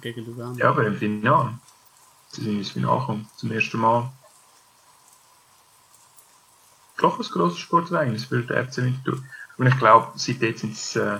gegen 0.00 0.24
Lugano. 0.26 0.54
Ja, 0.58 0.70
aber 0.70 0.86
im 0.86 0.96
Finale. 0.96 1.58
Sie 2.32 2.42
sind 2.42 2.58
ins 2.58 2.70
Finale 2.70 3.00
gekommen, 3.00 3.28
zum 3.36 3.50
ersten 3.52 3.78
Mal. 3.78 4.12
Doch 6.98 7.18
ein 7.18 7.24
grosses 7.26 7.58
Sportereignis 7.58 8.24
für 8.24 8.42
den 8.42 8.66
FC 8.68 8.78
Winterthur. 8.78 9.22
Und 9.58 9.66
ich 9.66 9.78
glaube, 9.78 10.12
seitdem 10.16 10.56
sind 10.56 10.72
es, 10.72 10.96
äh, 10.96 11.18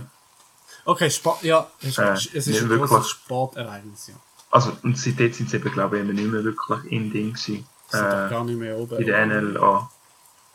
Okay, 0.84 1.10
Sport, 1.10 1.42
ja, 1.42 1.68
es, 1.82 1.98
Äh, 1.98 2.12
es 2.12 2.26
ist 2.46 2.62
ein 2.62 2.68
wirklich. 2.68 2.88
großes 2.90 3.10
Sportereignis, 3.10 4.06
ja. 4.08 4.14
also, 4.50 4.72
und 4.84 4.96
seitdem 4.96 5.32
sind 5.32 5.50
sie 5.50 5.56
eben, 5.56 5.72
glaube 5.72 5.96
ich, 5.98 6.04
eben 6.04 6.14
nicht 6.14 6.30
mehr 6.30 6.44
wirklich 6.44 6.92
in 6.92 7.10
Ding 7.10 7.32
gewesen. 7.32 7.66
Sind 7.88 8.02
doch 8.04 8.26
Äh, 8.26 8.30
gar 8.30 8.44
nicht 8.44 8.58
mehr 8.58 8.76
oben. 8.76 8.96
in 8.98 9.06
der 9.06 9.26
NLA. 9.26 9.90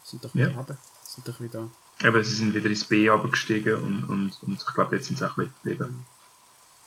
Sind 0.04 0.24
doch 0.24 0.34
Ja. 0.34 0.48
wieder 0.48 0.56
runter. 0.58 0.78
Sind 1.04 1.28
doch 1.28 1.40
wieder. 1.42 1.68
Eben, 2.04 2.24
sie 2.24 2.34
sind 2.36 2.54
wieder 2.54 2.70
ins 2.70 2.84
B 2.86 3.10
abgestiegen 3.10 3.76
und, 3.76 4.04
und, 4.06 4.44
und 4.44 4.54
ich 4.62 4.74
glaube, 4.74 4.96
jetzt 4.96 5.08
sind 5.08 5.18
sie 5.20 5.26
auch 5.26 5.38
ein 5.38 5.48
bisschen 5.48 5.54
geblieben. 5.78 6.06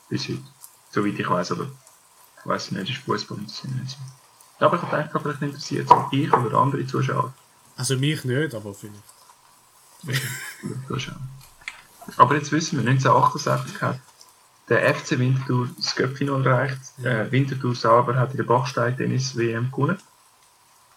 Bis 0.08 0.24
heute. 0.28 0.42
Soweit 0.94 1.18
ich 1.18 1.28
weiß, 1.28 1.50
aber 1.50 1.64
ich 1.64 2.46
weiß 2.46 2.70
nicht, 2.70 2.88
ist 2.88 2.98
Fußball 2.98 3.38
nicht 3.38 3.56
so. 3.56 3.66
Aber 4.60 4.76
ich 4.76 4.82
habe 4.82 4.96
gedacht, 4.96 5.22
vielleicht 5.22 5.42
interessiert 5.42 5.90
es 5.90 5.96
ich 6.12 6.32
oder 6.32 6.56
andere 6.56 6.86
Zuschauer. 6.86 7.34
Also 7.76 7.96
mich 7.96 8.24
nicht, 8.24 8.54
aber 8.54 8.72
vielleicht. 8.72 9.02
Zuschauen. 10.86 11.16
Aber 12.16 12.36
jetzt 12.36 12.52
wissen 12.52 12.78
wir, 12.78 12.88
1968 12.88 13.82
hat 13.82 13.98
der 14.68 14.94
FC 14.94 15.18
Winterthur 15.18 15.68
das 15.76 15.96
Cup-Final 15.96 16.46
erreicht. 16.46 16.78
Ja. 16.98 17.22
Äh, 17.22 17.32
Winterthur 17.32 17.74
selber 17.74 18.14
hat 18.14 18.30
in 18.30 18.36
der 18.36 18.44
Bachstein-Tennis-WM 18.44 19.72
gewonnen. 19.72 19.98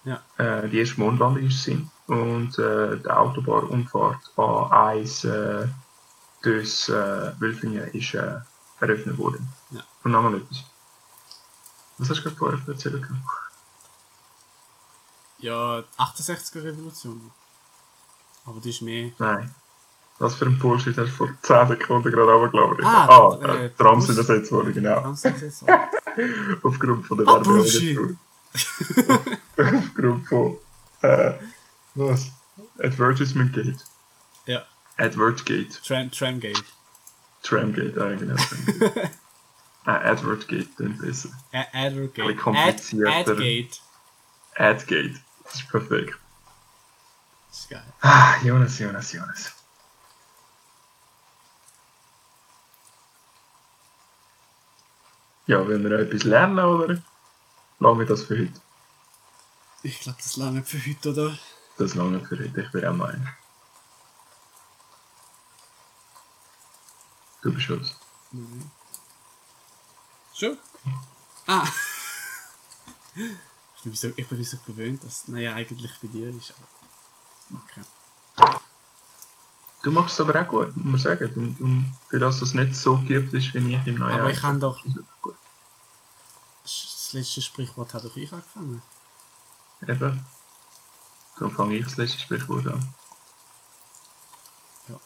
Ja. 0.03 0.21
Äh, 0.38 0.69
die 0.69 0.77
erste 0.77 0.99
Mondlandung 0.99 1.43
ist 1.43 1.63
sie. 1.63 1.88
Und 2.05 2.60
äh, 2.60 2.97
die 2.97 3.10
Autobahnumfahrt 3.10 4.19
A1 4.36 5.27
äh, 5.27 5.67
durchs 6.43 6.88
äh, 6.88 7.31
Wülfingen 7.39 7.88
ist 7.93 8.13
äh, 8.13 8.41
eröffnet 8.79 9.17
worden. 9.17 9.47
Ja. 9.71 9.81
Und 10.03 10.11
nochmal 10.11 10.35
etwas. 10.35 10.63
Was 11.97 12.09
hast 12.09 12.17
du 12.19 12.23
gerade 12.23 12.35
vorher 12.35 12.59
erzählt? 12.67 13.05
Ja, 15.39 15.81
die 15.81 15.87
68er 15.99 16.63
Revolution. 16.63 17.31
Aber 18.45 18.59
die 18.59 18.69
ist 18.69 18.81
mehr. 18.81 19.11
Nein. 19.19 19.53
Was 20.19 20.35
für 20.35 20.45
ein 20.45 20.57
Bullshit 20.57 20.97
hast 20.97 21.09
du 21.09 21.13
vor 21.15 21.29
10 21.43 21.67
Sekunden 21.67 22.11
gerade 22.11 22.31
runtergeladen? 22.31 22.83
Ah, 22.85 23.05
ah 23.05 23.37
äh, 23.43 23.65
äh, 23.65 23.69
Trams 23.77 24.07
Bus- 24.07 24.15
sind 24.15 24.17
ersetzt 24.17 24.51
worden, 24.51 24.73
genau. 24.73 25.13
Sie 25.13 25.31
das 25.31 25.41
jetzt 25.41 25.59
so? 25.59 25.67
Aufgrund 26.63 27.05
von 27.05 27.17
der 27.19 27.27
Ah, 27.27 27.45
Werbung. 27.45 28.17
Aufgrund 29.57 30.27
von, 30.27 30.57
äh, 31.01 31.33
was? 31.93 32.31
Advertisement 32.79 33.53
Gate. 33.53 33.77
Ja, 34.47 34.65
Advert 34.97 35.45
Gate. 35.45 35.79
Tram, 35.83 36.09
Tramgate. 36.09 36.63
Tramgate, 37.43 37.97
ah, 38.02 38.15
genau. 38.15 38.36
Tramgate. 38.36 39.12
äh, 39.88 40.12
Edward 40.12 40.47
Gate, 40.47 40.69
dann 40.78 40.97
besser. 40.97 41.30
Ä- 41.54 41.67
Advocate. 41.73 42.28
Ein 42.30 42.38
komplizierter. 42.38 43.13
Ad- 43.13 43.32
Adgate. 43.32 43.80
Adgate. 44.56 45.19
Das 45.43 45.56
ist 45.56 45.69
perfekt. 45.69 46.17
Das 47.50 47.60
ist 47.60 47.69
geil. 47.69 47.84
Ah, 48.02 48.36
Jonas, 48.43 48.78
Jonas, 48.80 49.12
Jonas. 49.13 49.54
Ja, 55.47 55.65
wenn 55.67 55.82
wir 55.84 55.89
noch 55.91 56.00
etwas 56.00 56.23
lernen, 56.23 56.60
oder? 56.60 57.02
Wir 57.80 58.06
das 58.06 58.23
für 58.23 58.38
heute. 58.38 58.60
Ich 59.84 60.00
glaube, 60.02 60.17
das 60.21 60.36
lange 60.36 60.63
für 60.63 60.80
heute, 60.86 61.12
oder? 61.12 61.38
Das 61.78 61.95
lange 61.95 62.19
für 62.26 62.38
heute, 62.38 62.62
ich 62.62 62.71
bin 62.71 62.86
auch 62.86 62.93
meinen. 62.93 63.30
Nein. 68.31 68.71
Schon? 70.33 70.57
Ah! 71.47 71.67
ich 73.15 73.83
bin 73.83 73.93
so, 73.93 74.10
ich 74.15 74.27
bin 74.27 74.43
so 74.43 74.57
gewöhnt, 74.65 75.03
dass 75.03 75.27
naja 75.27 75.53
eigentlich 75.55 75.91
bei 76.01 76.07
dir 76.07 76.29
ist. 76.29 76.53
Aber 77.49 77.60
okay. 77.63 77.81
Du 79.83 79.91
machst 79.91 80.19
es 80.19 80.21
aber 80.21 80.41
auch 80.41 80.47
gut, 80.47 80.75
muss 80.75 80.86
man 80.86 80.99
sagen. 80.99 81.33
Und, 81.36 81.62
und 81.62 81.97
für 82.10 82.19
das 82.19 82.41
es 82.41 82.53
nicht 82.53 82.75
so 82.75 82.97
geübt 82.97 83.33
ist 83.33 83.53
wie 83.53 83.75
ich 83.75 83.88
im 83.88 83.95
neuen 83.95 84.19
Aber 84.19 84.29
ich 84.29 84.41
kann 84.41 84.60
doch. 84.60 84.83
es. 84.86 84.93
Das 86.63 87.13
letzte 87.13 87.41
Sprichwort 87.41 87.93
hat 87.93 88.03
doch 88.03 88.17
ich 88.17 88.33
angefangen. 88.33 88.81
Eben. 89.81 90.25
Dann 91.39 91.51
fange 91.51 91.75
ich 91.75 91.86
das 91.86 91.97
letzte 91.97 92.19
Sprichwort 92.19 92.67
an. 92.67 92.93
Ja. 94.89 94.99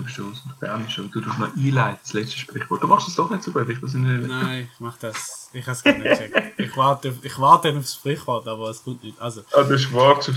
Du 0.00 0.04
bist 0.04 0.16
schon, 0.16 0.32
du 0.32 0.78
bist 0.78 0.92
schon. 0.92 1.10
Du 1.10 1.20
tust 1.20 1.38
noch 1.38 1.54
einleiten, 1.54 1.98
das 2.02 2.12
letzte 2.14 2.38
Sprichwort. 2.38 2.82
Du 2.82 2.86
machst 2.86 3.06
es 3.08 3.14
doch 3.16 3.28
nicht 3.28 3.42
so 3.42 3.52
gut, 3.52 3.68
ich 3.68 3.82
weiß 3.82 3.92
nicht. 3.94 4.28
Nein, 4.28 4.70
ich 4.72 4.80
mach 4.80 4.96
das. 4.96 5.50
Ich 5.52 5.66
hab's 5.66 5.82
gar 5.82 5.92
nicht 5.92 6.04
gecheckt. 6.04 6.58
Ich 6.58 6.74
warte, 6.76 7.10
auf- 7.10 7.22
ich 7.22 7.38
warte 7.38 7.68
auf 7.68 7.74
das 7.76 7.94
Sprichwort, 7.96 8.48
aber 8.48 8.70
es 8.70 8.82
kommt 8.82 9.04
nicht. 9.04 9.20
Also, 9.20 9.42
Ah, 9.52 9.62
du 9.62 9.92
wartest 9.92 10.30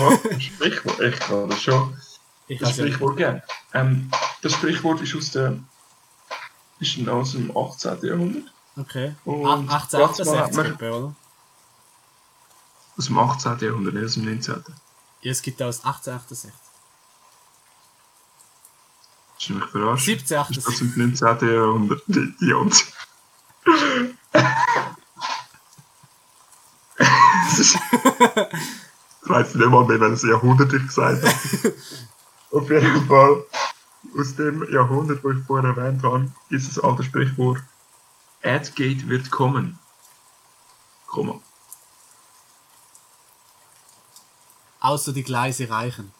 aufs 0.00 0.42
Sprichwort. 0.44 1.00
Ich 1.00 1.18
kann 1.18 1.48
das 1.50 1.60
schon. 1.62 1.96
ich 2.46 2.60
Das 2.60 2.76
ja. 2.76 2.84
Sprichwort 2.84 3.16
gern. 3.16 3.42
Ähm, 3.74 4.08
das 4.40 4.52
Sprichwort 4.52 5.00
ist 5.00 5.16
aus 5.16 5.30
der. 5.32 5.58
ist 6.78 7.08
aus 7.08 7.32
dem 7.32 7.56
18. 7.56 7.98
Jahrhundert. 8.06 8.52
Okay. 8.76 9.14
Und 9.24 9.46
Ah, 9.46 9.54
1868, 9.56 10.52
Platz 10.54 10.56
etwa, 10.58 10.90
oder? 10.96 11.14
Aus 12.98 13.06
dem 13.06 13.18
18. 13.18 13.58
Jahrhundert, 13.58 13.94
nicht 13.94 14.04
aus 14.04 14.14
dem 14.14 14.24
19. 14.26 14.62
Ja, 15.22 15.30
es 15.32 15.42
gibt 15.42 15.60
auch 15.60 15.66
aus 15.66 15.84
1868. 15.84 16.52
Das 19.42 19.50
ist 19.50 19.56
nämlich 19.56 19.70
verarscht. 19.70 20.08
1768. 20.08 20.56
Das 20.56 20.56
ist 20.56 20.68
aus 20.68 20.78
dem 20.78 20.92
19. 20.96 21.48
Jahrhundert. 21.48 22.02
Idiot. 22.06 22.84
Das 26.96 27.58
ich 27.58 29.28
weiß 29.28 29.54
nicht 29.56 29.68
mal 29.68 29.84
mehr, 29.84 30.00
welches 30.00 30.22
Jahrhundert 30.22 30.72
ich 30.72 30.86
gesagt 30.86 31.24
habe. 31.24 31.74
Auf 32.52 32.70
jeden 32.70 33.06
Fall, 33.08 33.44
aus 34.16 34.36
dem 34.36 34.70
Jahrhundert, 34.72 35.24
wo 35.24 35.30
ich 35.30 35.44
vorher 35.44 35.70
erwähnt 35.70 36.04
habe, 36.04 36.30
ist 36.50 36.68
das 36.68 36.84
alte 36.84 37.02
Sprichwort: 37.02 37.62
Adgate 38.44 39.08
wird 39.08 39.30
kommen. 39.30 39.78
Komma. 41.06 41.40
Außer 44.80 45.12
die 45.12 45.24
Gleise 45.24 45.68
reichen. 45.68 46.12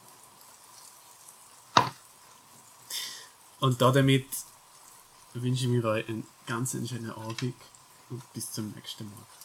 Und 3.62 3.80
damit 3.80 4.26
wünsche 5.34 5.66
ich 5.66 5.70
mir 5.70 5.84
euch 5.84 6.08
einen 6.08 6.26
ganz 6.48 6.72
schönen 6.72 7.12
Abend 7.12 7.54
und 8.10 8.32
bis 8.32 8.50
zum 8.50 8.72
nächsten 8.72 9.04
Mal. 9.04 9.41